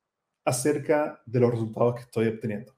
[0.44, 2.74] acerca de los resultados que estoy obteniendo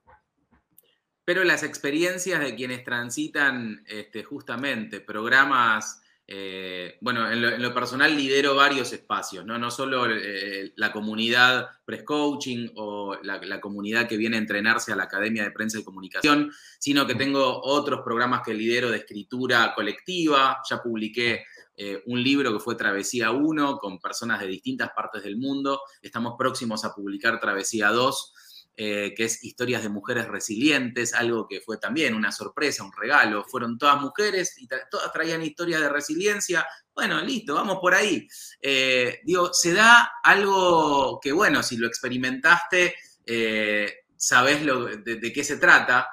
[1.27, 8.53] pero las experiencias de quienes transitan este, justamente programas, eh, bueno, en lo, personal lidero
[8.53, 14.39] varios espacios, no, solo eh, la comunidad Press Coaching o la, comunidad que viene a
[14.39, 18.91] entrenarse a la Academia de Prensa y Comunicación, sino que tengo otros programas que lidero
[18.91, 21.45] de escritura colectiva, ya publiqué
[21.77, 26.33] eh, un libro que fue Travesía 1 con personas de distintas partes del mundo, estamos
[26.37, 28.33] próximos a publicar Travesía 2
[28.79, 33.43] eh, que es Historias de Mujeres Resilientes, algo que fue también una sorpresa, un regalo.
[33.43, 36.63] Fueron todas mujeres y todas traían historias de resiliencia.
[36.93, 38.27] Bueno, listo, vamos por ahí.
[38.61, 42.93] Eh, digo, se da algo que, bueno, si lo experimentaste,
[43.25, 46.09] eh, sabes de, qué se trata,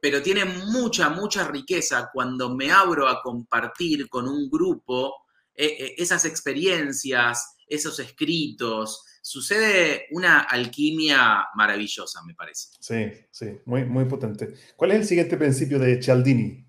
[0.00, 7.56] pero tiene mucha, mucha riqueza cuando me abro a compartir con un grupo esas experiencias,
[7.66, 12.68] esos escritos, sucede una alquimia maravillosa, me parece.
[12.80, 14.54] Sí, sí, muy, muy potente.
[14.76, 16.66] ¿Cuál es el siguiente principio de Cialdini?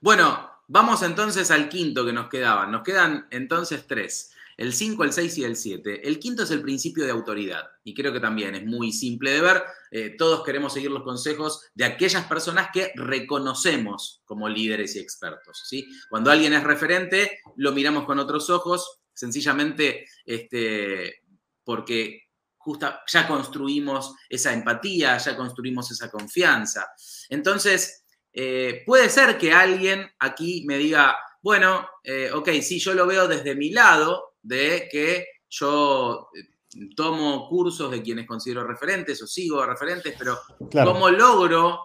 [0.00, 2.66] Bueno, vamos entonces al quinto que nos quedaba.
[2.66, 4.30] Nos quedan entonces tres.
[4.56, 6.06] El 5, el 6 y el 7.
[6.06, 9.40] El quinto es el principio de autoridad y creo que también es muy simple de
[9.40, 9.64] ver.
[9.90, 15.64] Eh, todos queremos seguir los consejos de aquellas personas que reconocemos como líderes y expertos.
[15.68, 15.88] ¿sí?
[16.08, 21.23] Cuando alguien es referente, lo miramos con otros ojos, sencillamente este,
[21.64, 22.24] porque
[22.64, 26.88] justa, ya construimos esa empatía, ya construimos esa confianza.
[27.28, 33.06] Entonces, eh, puede ser que alguien aquí me diga, bueno, eh, ok, sí, yo lo
[33.06, 39.26] veo desde mi lado, de que yo eh, tomo cursos de quienes considero referentes o
[39.26, 40.40] sigo referentes, pero
[40.72, 41.80] ¿cómo logro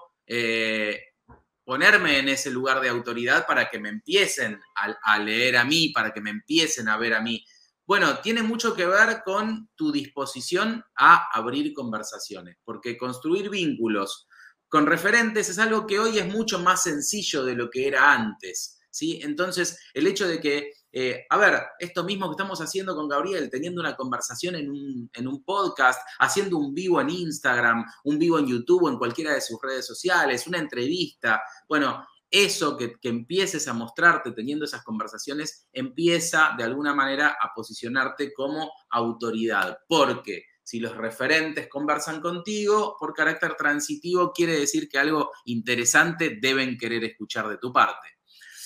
[1.63, 4.59] ponerme en ese lugar de autoridad para que me empiecen
[5.03, 7.45] a, leer a mí, para que me empiecen a ver a mí?
[7.89, 14.27] Bueno, tiene mucho que ver con tu disposición a abrir conversaciones, porque construir vínculos
[14.67, 18.79] con referentes es algo que hoy es mucho más sencillo de lo que era antes.
[18.91, 19.19] ¿sí?
[19.23, 23.49] Entonces, el hecho de que, eh, a ver, esto mismo que estamos haciendo con Gabriel,
[23.49, 28.37] teniendo una conversación en un, en un podcast, haciendo un vivo en Instagram, un vivo
[28.37, 33.67] en YouTube en cualquiera de sus redes sociales, una entrevista, bueno, eso que, que, empieces
[33.67, 39.77] a mostrarte teniendo esas conversaciones empieza de alguna manera a posicionarte como autoridad.
[39.87, 46.77] Porque si los referentes conversan contigo, por carácter transitivo quiere decir que algo interesante deben
[46.77, 48.07] querer escuchar de tu parte.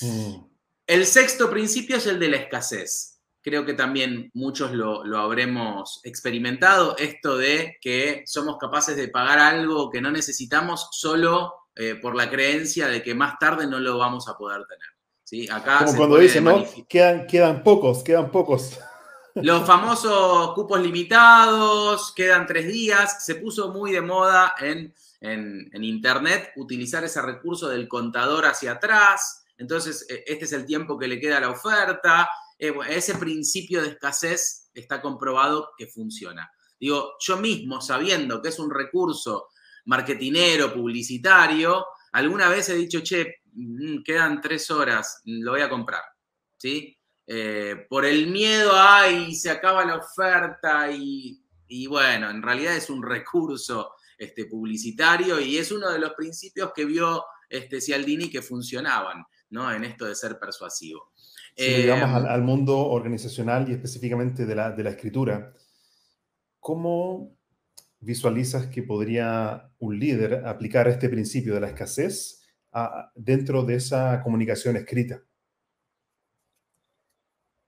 [0.02, 0.36] Mm.
[0.86, 3.22] El sexto principio es el de la escasez.
[3.42, 9.40] Creo que también muchos lo, lo habremos experimentado, esto de que somos capaces de pagar
[9.40, 13.98] algo que no necesitamos solo eh, por la creencia de que más tarde no lo
[13.98, 14.90] vamos a poder tener.
[15.24, 15.50] ¿sí?
[15.50, 16.64] Acá Como cuando dicen, ¿no?
[16.88, 18.80] Quedan, quedan pocos, quedan pocos.
[19.36, 23.26] Los famosos cupos limitados, quedan tres días.
[23.26, 29.46] Se puso muy de moda en, en, Internet utilizar ese recurso del contador hacia atrás.
[29.58, 32.30] Entonces, e, este es el tiempo que le queda a la oferta.
[32.60, 36.52] Eh, ese principio de escasez está comprobado que funciona.
[36.80, 39.48] Digo, yo mismo, sabiendo que es un recurso
[39.86, 46.02] marketinero, publicitario, alguna vez he dicho, che, mm, quedan tres horas, lo voy a comprar,
[46.58, 46.98] ¿sí?
[47.26, 51.40] Eh, por el miedo, ay, se acaba la oferta y,
[51.88, 56.86] bueno, en realidad es un recurso este, publicitario y es uno de los principios que
[56.86, 59.72] vio este, Cialdini que funcionaban, ¿no?
[59.72, 61.14] En esto de ser persuasivo.
[61.56, 65.54] Si llegamos eh, al, mundo organizacional y específicamente de la, de la escritura,
[66.60, 67.38] ¿cómo
[68.04, 72.44] visualizas que podría un líder aplicar este principio de la escasez
[73.16, 75.22] dentro de esa comunicación escrita?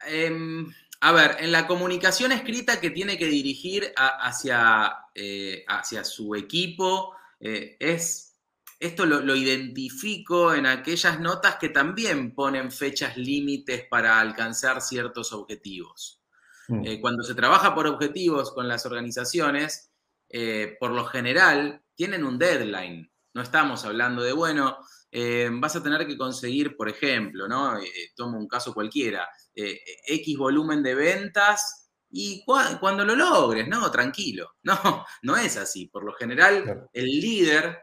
[0.08, 0.72] Em,
[1.02, 7.16] a ver, en la comunicación escrita que tiene que dirigir hacia, eh, hacia su equipo,
[7.40, 8.38] eh, es,
[8.80, 16.22] esto lo, identifico en aquellas notas que también ponen fechas límites para alcanzar ciertos objetivos.
[16.68, 16.86] Mm.
[16.86, 19.92] Eh, cuando se trabaja por objetivos con las organizaciones,
[20.30, 23.12] eh, por lo general, tienen un deadline.
[23.34, 24.78] No estamos hablando de, bueno,
[25.12, 27.78] eh, vas a tener que conseguir, por ejemplo, ¿no?
[27.80, 33.90] Eh, tomo un caso cualquiera, X volumen de ventas y cuando lo logres, ¿no?
[33.92, 34.56] Tranquilo.
[34.64, 35.88] No, no es así.
[35.88, 37.78] Por lo general, el líder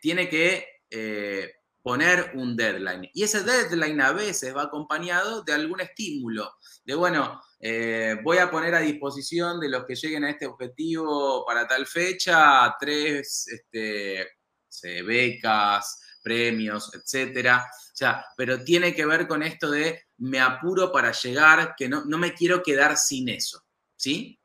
[0.00, 0.66] tiene que
[1.82, 3.08] poner un deadline.
[3.14, 6.52] Y ese deadline a veces va acompañado de algún estímulo,
[6.84, 11.44] de, bueno, eh, voy a poner a disposición de los que lleguen a este objetivo
[11.44, 17.66] para tal fecha tres este, becas, premios, etcétera.
[17.68, 22.04] O sea, pero tiene que ver con esto de me apuro para llegar, que no,
[22.06, 23.62] no me quiero quedar sin eso.
[23.94, 24.40] ¿Sí?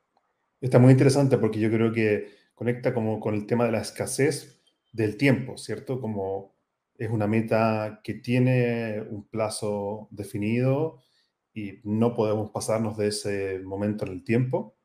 [0.60, 4.60] Está muy interesante porque yo creo que conecta como con el tema de la escasez
[4.92, 6.00] del tiempo, ¿cierto?
[6.00, 6.54] Como
[6.98, 11.02] es una meta que tiene un plazo definido
[11.56, 14.76] y no podemos pasarnos de ese momento en el tiempo.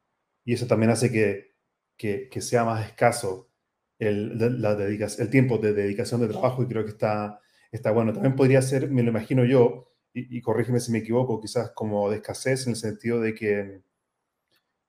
[0.45, 1.51] Y eso también hace que,
[1.97, 3.51] que, sea más escaso
[3.99, 7.41] el, la el tiempo de dedicación de trabajo y creo que está,
[7.73, 8.13] está bueno.
[8.13, 12.09] También podría ser, me lo imagino yo, y, y corrígeme si me equivoco, quizás como
[12.09, 13.81] de escasez en el sentido de que,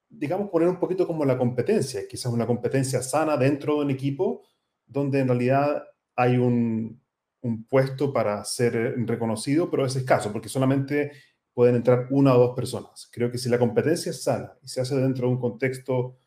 [0.09, 4.45] digamos, poner un poquito como la competencia, quizás una competencia sana dentro de un equipo
[4.87, 5.83] donde en realidad
[6.15, 7.03] hay un,
[7.41, 11.11] un puesto para ser reconocido, pero es escaso, porque solamente
[11.55, 13.09] pueden entrar una o dos personas.
[13.13, 16.19] Creo que si la competencia es sana y se hace dentro de un contexto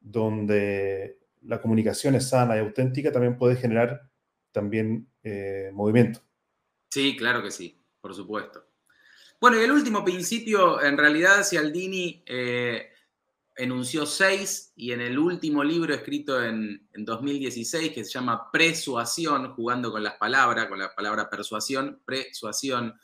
[0.00, 4.10] donde la comunicación es sana y auténtica, también puede generar
[4.52, 6.20] también eh, movimiento.
[6.90, 8.64] Sí, claro que sí, por supuesto.
[9.40, 12.90] Bueno, y el último principio, en realidad, Cialdini eh,
[13.56, 19.54] enunció seis y en el último libro escrito en, en, 2016, que se llama Persuasión,
[19.54, 22.94] jugando con las palabras, con la palabra persuasión, persuasión,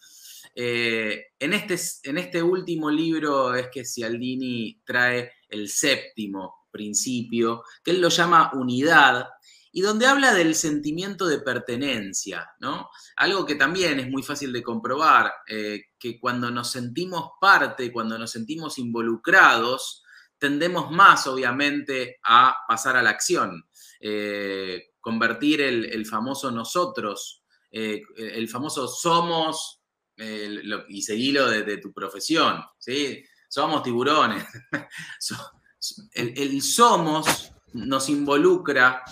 [0.58, 7.90] eh, en, este, en este último libro es que Cialdini trae el séptimo principio, que
[7.90, 9.26] él lo llama unidad,
[9.70, 12.88] y donde habla del sentimiento de pertenencia, ¿no?
[13.16, 18.18] Algo que también es muy fácil de comprobar, eh, que cuando nos sentimos parte, cuando
[18.18, 20.02] nos sentimos involucrados,
[20.38, 23.68] tendemos más, obviamente, a pasar a la acción,
[24.00, 29.75] eh, convertir el, el, famoso nosotros, el famoso somos
[30.16, 33.24] y seguilo de, tu profesión, ¿sí?
[33.48, 34.44] Somos tiburones.
[36.12, 39.02] el, somos nos involucra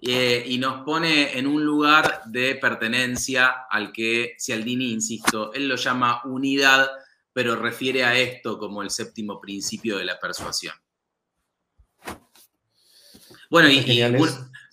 [0.00, 5.76] eh, y nos pone en un lugar de pertenencia al que Cialdini, insisto, él lo
[5.76, 6.90] llama unidad
[7.32, 10.74] pero refiere a esto como el séptimo principio de la persuasión.
[13.48, 14.02] Bueno, y,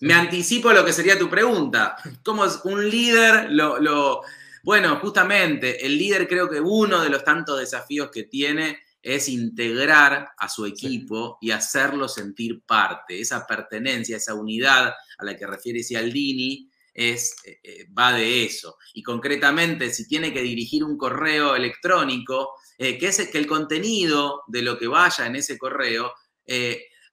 [0.00, 1.96] me anticipo a lo que sería tu pregunta.
[2.22, 3.50] ¿Cómo es un líder?
[3.50, 4.22] Lo,
[4.62, 10.32] bueno, justamente, el líder creo que uno de los tantos desafíos que tiene es integrar
[10.36, 13.20] a su equipo y hacerlo sentir parte.
[13.20, 18.76] Esa pertenencia, esa unidad a la que refiere Cialdini es, eh, eh, va de eso.
[18.94, 24.42] Y concretamente, si tiene que dirigir un correo electrónico, eh, que, es, que el contenido
[24.48, 26.12] de lo que vaya en ese correo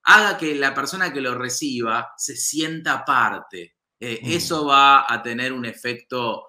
[0.04, 3.76] haga que la persona que lo reciba se sienta parte.
[4.00, 4.32] Mm.
[4.32, 6.48] Eso va a tener un efecto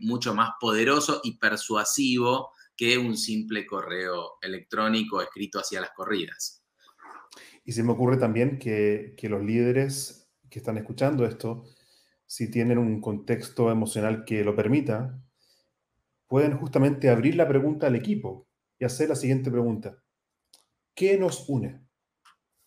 [0.00, 6.64] mucho más poderoso y persuasivo que un simple correo electrónico escrito hacia las corridas.
[7.64, 11.64] Y se me ocurre también que, que los líderes que están escuchando esto,
[12.26, 15.22] si tienen un contexto emocional que lo permita,
[16.26, 18.48] pueden justamente abrir la pregunta al equipo
[18.78, 20.02] y hacer la siguiente pregunta.
[20.94, 21.86] ¿Qué nos une?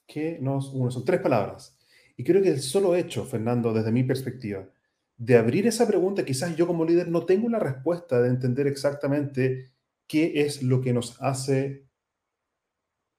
[0.07, 0.91] ¿Qué nos une?
[0.91, 1.77] Son tres palabras.
[2.15, 4.69] Y creo que el solo hecho, Fernando, desde mi perspectiva,
[5.17, 9.71] de abrir esa pregunta, quizás yo como líder no tengo la respuesta de entender exactamente
[10.07, 11.87] qué es lo que nos hace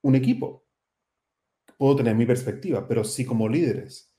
[0.02, 0.66] un equipo.
[1.78, 4.12] Puedo tener mi perspectiva, pero si como líderes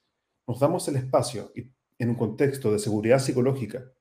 [0.48, 1.52] nos damos el espacio
[2.00, 3.92] en un contexto de seguridad psicológica,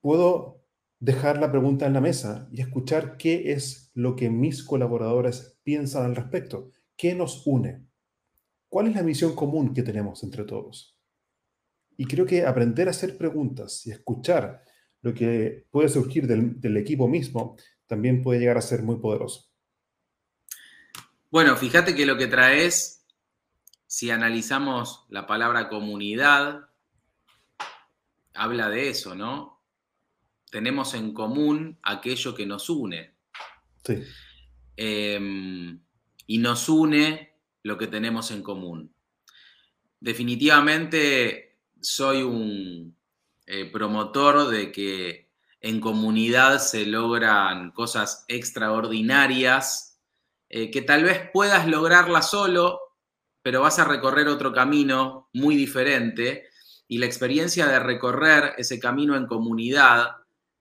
[0.00, 0.64] puedo
[1.00, 6.04] dejar la pregunta en la mesa y escuchar qué es lo que mis colaboradores piensan
[6.04, 7.86] al respecto, qué nos une,
[8.68, 10.93] cuál es la misión común que tenemos entre todos.
[11.96, 14.64] Y creo que aprender a hacer preguntas y escuchar
[15.02, 19.50] lo que puede surgir del, equipo mismo también puede llegar a ser muy poderoso.
[21.30, 23.04] Bueno, fíjate que lo que traes,
[23.86, 26.70] si analizamos la palabra comunidad,
[28.32, 29.62] habla de eso, ¿no?
[30.50, 33.14] Tenemos en común aquello que nos une.
[33.84, 34.02] Sí.
[34.76, 35.80] Em,
[36.26, 38.94] y nos une lo que tenemos en común.
[40.00, 41.53] Definitivamente
[41.84, 42.96] soy un,
[43.46, 45.28] eh, promotor de que
[45.60, 50.00] en comunidad se logran cosas extraordinarias
[50.48, 52.80] eh, que tal vez puedas lograrla solo,
[53.42, 56.48] pero vas a recorrer otro camino muy diferente
[56.88, 60.16] y la experiencia de recorrer ese camino en comunidad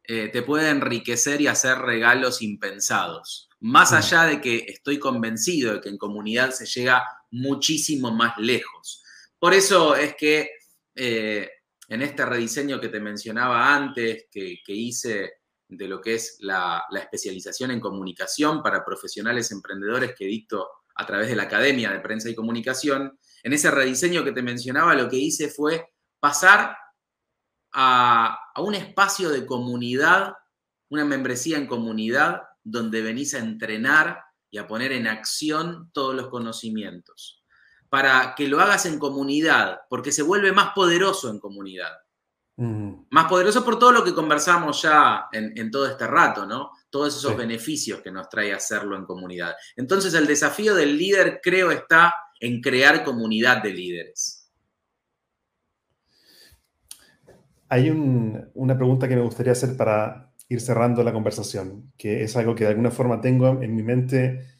[0.06, 3.50] eh, te puede enriquecer y hacer regalos impensados.
[3.62, 9.02] Más allá de que estoy convencido de que en comunidad se llega muchísimo más lejos.
[9.40, 10.50] Por eso es que
[10.96, 15.34] en este rediseño que te mencionaba antes, que, hice
[15.68, 21.28] de lo que es la, especialización en comunicación para profesionales emprendedores que dicto a través
[21.30, 25.18] de la Academia de Prensa y Comunicación, en ese rediseño que te mencionaba, lo que
[25.18, 26.78] hice fue pasar
[27.74, 30.34] a, a un espacio de comunidad,
[30.90, 36.30] una membresía en comunidad, donde venís a entrenar y a poner en acción todos los
[36.30, 37.43] conocimientos
[37.94, 41.92] para que lo hagas en comunidad, porque se vuelve más poderoso en comunidad.
[42.58, 46.72] Más poderoso por todo lo que conversamos ya en, todo este rato, ¿no?
[46.90, 49.54] Todos esos beneficios que nos trae hacerlo en comunidad.
[49.76, 54.52] Entonces el desafío del líder creo está en crear comunidad de líderes.
[57.70, 62.56] Hay una pregunta que me gustaría hacer para ir cerrando la conversación, que es algo
[62.56, 64.53] que de alguna forma tengo en mi mente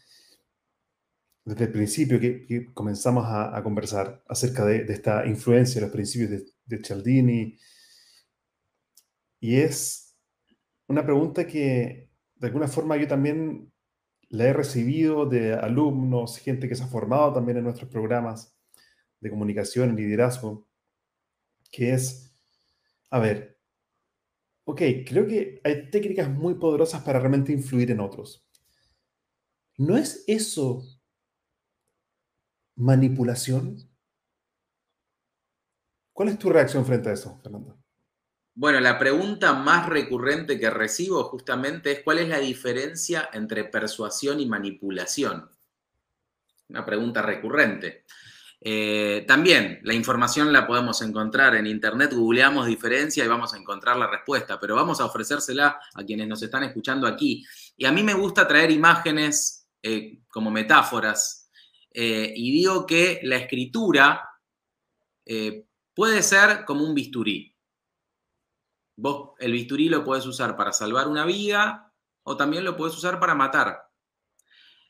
[1.46, 6.84] desde el principio que, comenzamos a, conversar acerca de, esta influencia, los principios de, de
[6.84, 7.58] Cialdini.
[9.40, 10.16] Y es
[10.88, 13.72] una pregunta que de alguna forma yo también
[14.30, 18.58] la he recibido de alumnos, gente que se ha formado también en nuestros programas
[19.20, 20.68] de comunicación liderazgo,
[21.72, 22.36] que es,
[23.10, 23.60] a ver,
[24.66, 28.48] ok, creo que hay técnicas muy poderosas para realmente influir en otros.
[29.78, 30.84] ¿No es eso
[32.76, 33.90] manipulación?
[36.12, 37.78] ¿Cuál es tu reacción frente a eso, Fernando?
[38.56, 44.40] Bueno, la pregunta más recurrente que recibo justamente es cuál es la diferencia entre persuasión
[44.40, 45.50] y manipulación.
[46.70, 48.06] Una pregunta recurrente.
[48.62, 53.98] Eh, también la información la podemos encontrar en internet, googleamos diferencia y vamos a encontrar
[53.98, 57.44] la respuesta, pero vamos a ofrecérsela a quienes nos están escuchando aquí.
[57.76, 61.43] Y a mí me gusta traer imágenes eh, como metáforas
[61.94, 64.30] eh, y digo que la escritura
[65.26, 67.56] eh, puede ser como un bisturí.
[68.96, 73.20] Vos el bisturí lo puedes usar para salvar una vida o también lo puedes usar
[73.20, 73.90] para matar.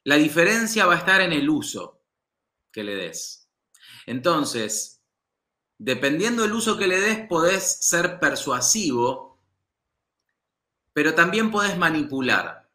[0.03, 2.01] La diferencia va a estar en el uso
[2.71, 3.49] que le des.
[4.05, 5.01] Entonces,
[5.77, 9.33] dependiendo del uso que le des, podés ser persuasivo
[10.93, 12.69] pero también puedes manipular.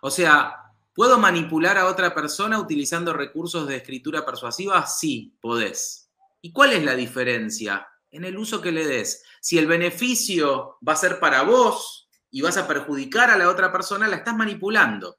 [0.00, 0.65] O sea,
[0.96, 4.86] ¿puedo manipular a otra persona utilizando recursos de escritura persuasiva?
[4.86, 6.10] Sí, podés.
[6.40, 7.86] ¿Y cuál es la diferencia?
[8.10, 9.22] En el uso que le des.
[9.40, 13.70] Si el beneficio va a ser para vos y vas a perjudicar a la otra
[13.70, 15.18] persona, la estás manipulando.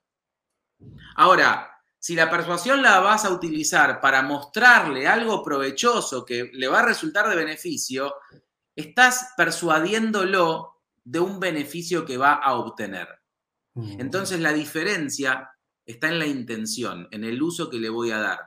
[1.15, 6.79] Ahora, si la persuasión la vas a utilizar para mostrarle algo provechoso que le va
[6.79, 8.15] a resultar de beneficio,
[8.75, 13.07] estás persuadiéndolo de un beneficio que va a obtener.
[13.75, 14.01] Mm.
[14.01, 15.51] Entonces la diferencia
[15.87, 18.39] está en la intención, en el uso que le voy a dar.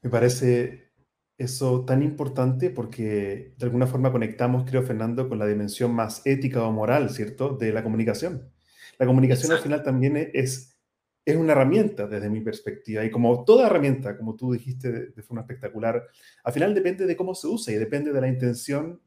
[0.00, 0.90] Me parece
[1.38, 6.62] eso tan importante porque de alguna forma conectamos, creo, Fernando, con la dimensión más ética
[6.62, 8.50] o moral, ¿cierto?, de la comunicación.
[8.98, 10.76] La comunicación al final también es,
[11.24, 15.42] es una herramienta desde mi perspectiva y como toda herramienta, como tú dijiste de, forma
[15.42, 16.02] espectacular,
[16.42, 19.00] al final depende de cómo se usa y depende de la intención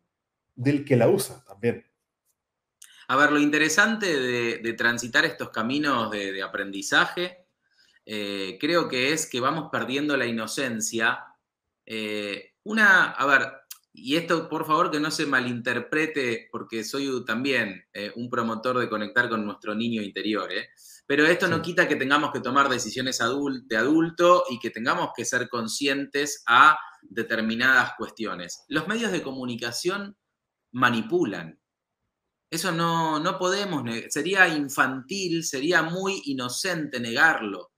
[0.55, 1.83] del que la usa también.
[3.07, 4.07] A ver, lo interesante
[4.59, 7.45] de, transitar estos caminos de, aprendizaje,
[8.05, 11.23] eh, creo que es que vamos perdiendo la inocencia.
[11.85, 13.51] Eh, una, a ver,
[13.97, 18.89] y esto por favor que no se malinterprete, porque soy también eh, un promotor de
[18.89, 20.49] conectar con nuestro niño interior,
[21.07, 25.23] pero esto no quita que tengamos que tomar decisiones de adulto y que tengamos que
[25.23, 28.65] ser conscientes a determinadas cuestiones.
[28.67, 30.17] Los medios de comunicación
[30.71, 31.59] manipulan.
[32.49, 37.71] Eso no, no podemos, sería infantil, sería muy inocente negarlo,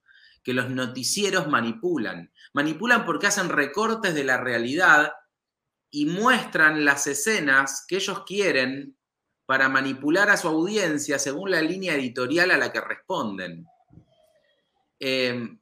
[0.44, 2.32] que los noticieros manipulan.
[2.54, 5.14] Manipulan porque hacen recortes de la realidad
[5.90, 8.98] y muestran las escenas que ellos quieren
[9.46, 13.66] para manipular a su audiencia según la línea editorial a la que responden.
[15.00, 15.60] Em,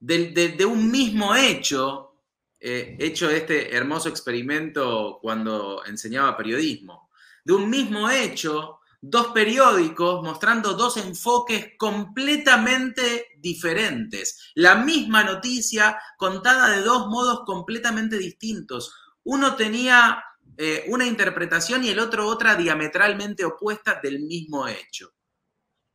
[0.00, 2.20] de, un mismo hecho,
[2.58, 7.03] eh, hecho este hermoso experimento cuando enseñaba periodismo.
[7.44, 14.52] De un mismo hecho, dos periódicos mostrando dos enfoques completamente diferentes.
[14.54, 18.94] La misma noticia contada de dos modos completamente distintos.
[19.24, 20.24] Uno tenía
[20.56, 25.12] eh, una interpretación y el otro otra diametralmente opuesta del mismo hecho.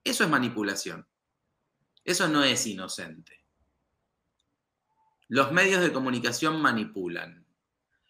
[0.04, 1.08] Eso es manipulación.
[2.04, 3.40] Eso no es inocente
[5.30, 7.46] los medios de comunicación manipulan.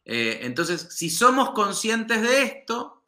[0.05, 2.98] Eh, entonces, si somos conscientes de esto,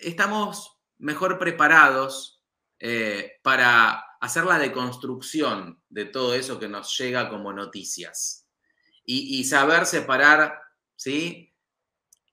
[0.00, 2.42] estamos mejor preparados
[2.78, 8.46] eh, para hacer la deconstrucción de todo eso que nos llega como noticias
[9.06, 10.58] y, saber separar
[10.96, 11.52] ¿sí?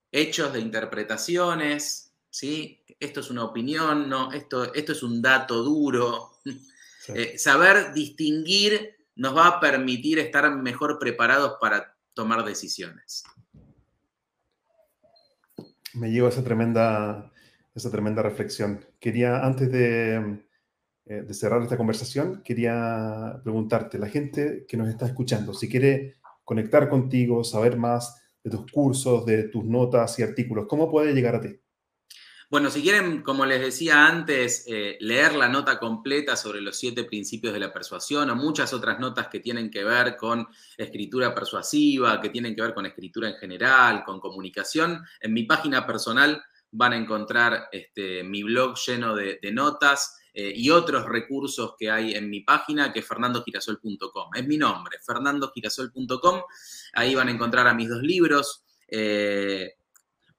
[0.10, 2.86] hechos de interpretaciones, ¿sí?
[3.00, 6.32] esto es una opinión, no, esto, esto es un dato duro,
[7.10, 13.24] eh, saber distinguir nos va a permitir estar mejor preparados para tomar decisiones.
[15.94, 17.32] Me llevo esa tremenda,
[17.74, 18.86] esa tremenda reflexión.
[19.00, 20.44] Quería, antes de,
[21.06, 26.16] eh, de cerrar esta conversación, quería preguntarte, la gente que nos está escuchando, si quiere
[26.44, 31.36] conectar contigo, saber más de tus cursos, de tus notas y artículos, ¿cómo puede llegar
[31.36, 31.60] a ti?
[32.52, 37.06] Bueno, si quieren, como les decía antes, eh, leer la nota completa sobre los siete
[37.06, 40.46] principios de la persuasión o muchas otras notas que tienen que ver con
[40.78, 45.88] escritura persuasiva, que tienen que ver con escritura en general, con comunicación, en mi página
[45.88, 51.92] personal van a encontrar este, mi blog lleno de, notas eh, y otros recursos que
[51.92, 54.36] hay en mi página, que es fernandogirasol.com.
[54.36, 56.42] Es mi nombre, fernandogirasol.com.
[56.94, 58.64] Ahí van a encontrar a mis dos libros.
[58.88, 59.76] Eh,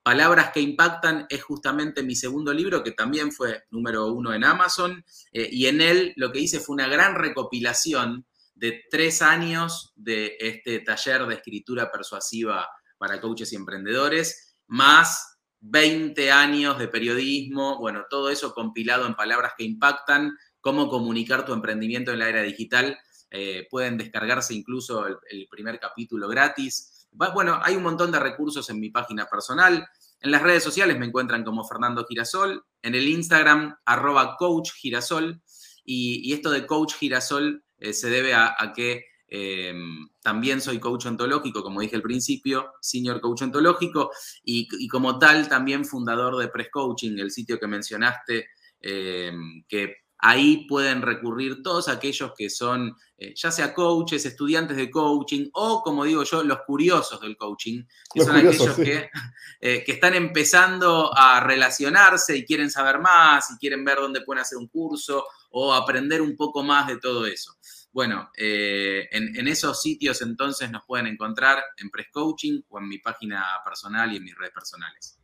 [0.03, 5.05] Palabras que impactan es justamente mi segundo libro, que también fue número uno en Amazon,
[5.33, 8.27] eh, y en él lo que hice fue una gran recopilación
[8.57, 12.69] de tres años de este taller de escritura persuasiva
[12.99, 15.32] para coaches y emprendedores, más
[15.63, 21.53] 20 años de periodismo, bueno, todo eso compilado en palabras que impactan, cómo comunicar tu
[21.53, 22.99] emprendimiento en la era digital.
[23.31, 27.09] Eh, pueden descargarse incluso el primer capítulo gratis.
[27.13, 29.87] Bueno, hay un montón de recursos en mi página personal.
[30.21, 35.43] En las redes sociales me encuentran como Fernando Girasol, en el Instagram, arroba coach girasol.
[35.85, 39.05] Y, esto de coach girasol eh, se debe a, que
[39.35, 44.11] em, también soy coach ontológico, como dije al principio, senior coach ontológico,
[44.45, 48.49] y, como tal también fundador de Press Coaching, el sitio que mencionaste,
[48.81, 54.89] em, que Ahí pueden recurrir todos aquellos que son, eh, ya sea coaches, estudiantes de
[54.89, 57.83] coaching o, como digo yo, los curiosos del coaching,
[58.15, 59.11] que son aquellos que,
[59.61, 64.43] eh, que, están empezando a relacionarse y quieren saber más y quieren ver dónde pueden
[64.43, 67.57] hacer un curso o aprender un poco más de todo eso.
[67.93, 72.89] Bueno, eh, en, en, esos sitios entonces nos pueden encontrar en Press Coaching o en
[72.89, 75.19] mi página personal y en mis redes personales.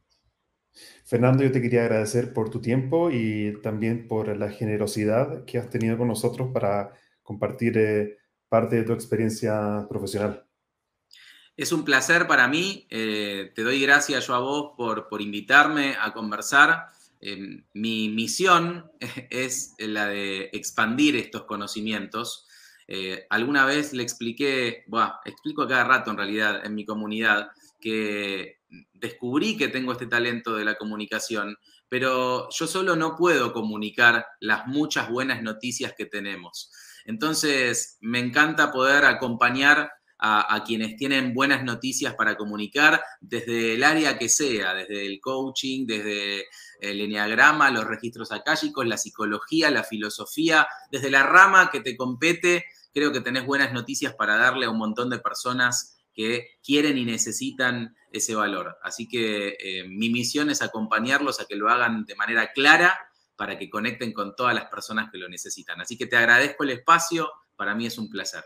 [1.04, 5.70] Fernando, yo te quería agradecer por tu tiempo y también por la generosidad que has
[5.70, 6.92] tenido con nosotros para
[7.22, 10.44] compartir eh, parte de tu experiencia profesional.
[11.56, 12.86] Es un placer para mí.
[12.90, 16.90] Eh, te doy gracias yo a vos por, por invitarme a conversar.
[17.72, 18.92] Mi misión
[19.30, 22.47] es la de expandir estos conocimientos.
[22.88, 28.60] Eh, alguna vez le expliqué, bueno, explico cada rato en realidad en mi comunidad, que
[28.94, 31.56] descubrí que tengo este talento de la comunicación,
[31.88, 36.72] pero yo solo no puedo comunicar las muchas buenas noticias que tenemos.
[37.04, 44.18] Entonces, me encanta poder acompañar a, quienes tienen buenas noticias para comunicar desde el área
[44.18, 46.46] que sea, desde el coaching, desde
[46.80, 52.64] el enneagrama, los registros acálicos, la psicología, la filosofía, desde la rama que te compete,
[52.98, 57.04] creo que tenés buenas noticias para darle a un montón de personas que quieren y
[57.04, 58.76] necesitan ese valor.
[58.82, 62.98] Así que eh, mi misión es acompañarlos a que lo hagan de manera clara
[63.36, 65.80] para que conecten con todas las personas que lo necesitan.
[65.80, 68.42] Así que te agradezco el espacio, para mí es un placer.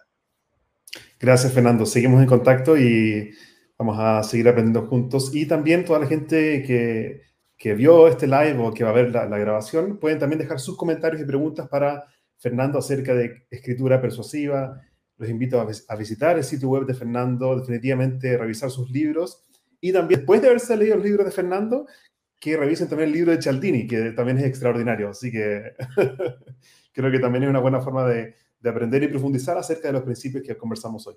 [1.18, 1.86] Gracias, Fernando.
[1.86, 3.34] Seguimos en contacto y
[3.78, 5.34] vamos a seguir aprendiendo juntos.
[5.34, 7.22] Y también toda la gente que,
[7.56, 10.76] que vio este live o que va a ver la, grabación, pueden también dejar sus
[10.76, 12.04] comentarios y preguntas para
[12.42, 14.82] Fernando acerca de escritura persuasiva.
[15.16, 19.44] Los invito a, visitar el sitio web de Fernando, definitivamente revisar sus libros.
[19.80, 21.86] Y también, después de haberse leído el libro de Fernando,
[22.40, 25.10] que revisen también el libro de Cialdini, que también es extraordinario.
[25.10, 25.76] Así que
[26.92, 30.02] creo que también es una buena forma de, de aprender y profundizar acerca de los
[30.02, 31.14] principios que conversamos hoy.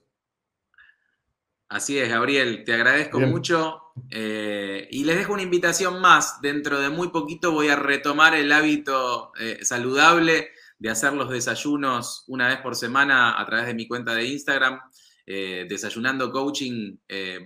[1.68, 6.40] Así es, Gabriel, te agradezco mucho eh, y les dejo una invitación más.
[6.42, 12.24] Dentro de muy poquito voy a retomar el hábito eh, saludable de hacer los desayunos
[12.28, 14.80] una vez por semana a través de mi cuenta de Instagram.
[15.26, 16.98] Eh, Desayunando Coaching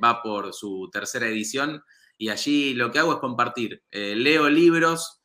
[0.03, 1.81] va por su tercera edición
[2.17, 3.81] y allí lo que hago es compartir.
[3.91, 5.21] leo libros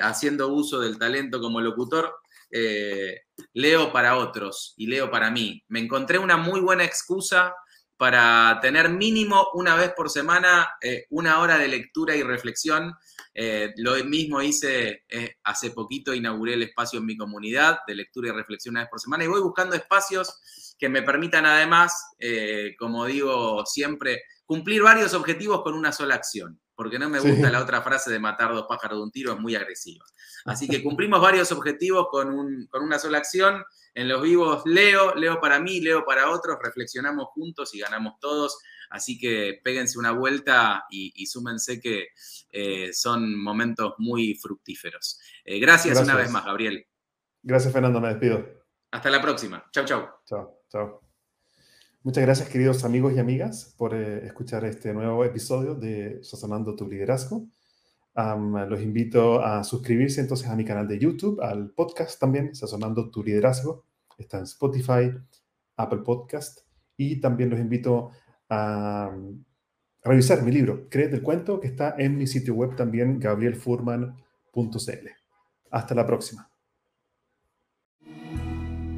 [0.00, 2.14] haciendo uso del talento como locutor
[2.50, 3.22] eh,
[3.54, 5.62] leo para otros y leo para mí.
[5.68, 7.54] Me encontré una muy buena excusa
[7.96, 12.94] para tener mínimo una vez por semana eh, una hora de lectura y reflexión.
[13.34, 15.04] Eh, lo mismo hice
[15.44, 19.00] hace poquito, inauguré el espacio en mi comunidad de lectura y reflexión una vez por
[19.00, 21.92] semana y voy buscando espacios que me permitan además,
[22.78, 27.62] como digo siempre, cumplir varios objetivos con una sola acción porque no me gusta la
[27.62, 30.04] otra frase de matar dos pájaros de un tiro, es muy agresiva.
[30.44, 33.64] Así que cumplimos varios objetivos con, una sola acción.
[33.94, 38.58] En los vivos leo, leo para mí, leo para otros, reflexionamos juntos y ganamos todos.
[38.90, 42.08] Así que péguense una vuelta y, súmense que
[42.50, 45.18] eh, son momentos muy fructíferos.
[45.44, 46.86] Eh, gracias, una vez más, Gabriel.
[47.42, 48.44] Gracias, Fernando, me despido.
[48.90, 49.64] Hasta la próxima.
[49.72, 50.08] Chau, chau.
[50.26, 51.05] Chao, chao.
[52.06, 56.86] Muchas gracias, queridos amigos y amigas, por eh, escuchar este nuevo episodio de Sazonando tu
[56.86, 57.48] Liderazgo.
[58.14, 63.24] los invito a suscribirse entonces a mi canal de YouTube, al podcast también, Sazonando tu
[63.24, 63.86] Liderazgo.
[64.16, 65.18] Está en Spotify,
[65.76, 66.60] Apple Podcast.
[66.96, 68.12] Y también los invito
[68.48, 69.10] a,
[70.04, 75.08] revisar mi libro, Créete el cuento, que está en mi sitio web también, gabrielfurman.cl.
[75.72, 76.55] Hasta la próxima.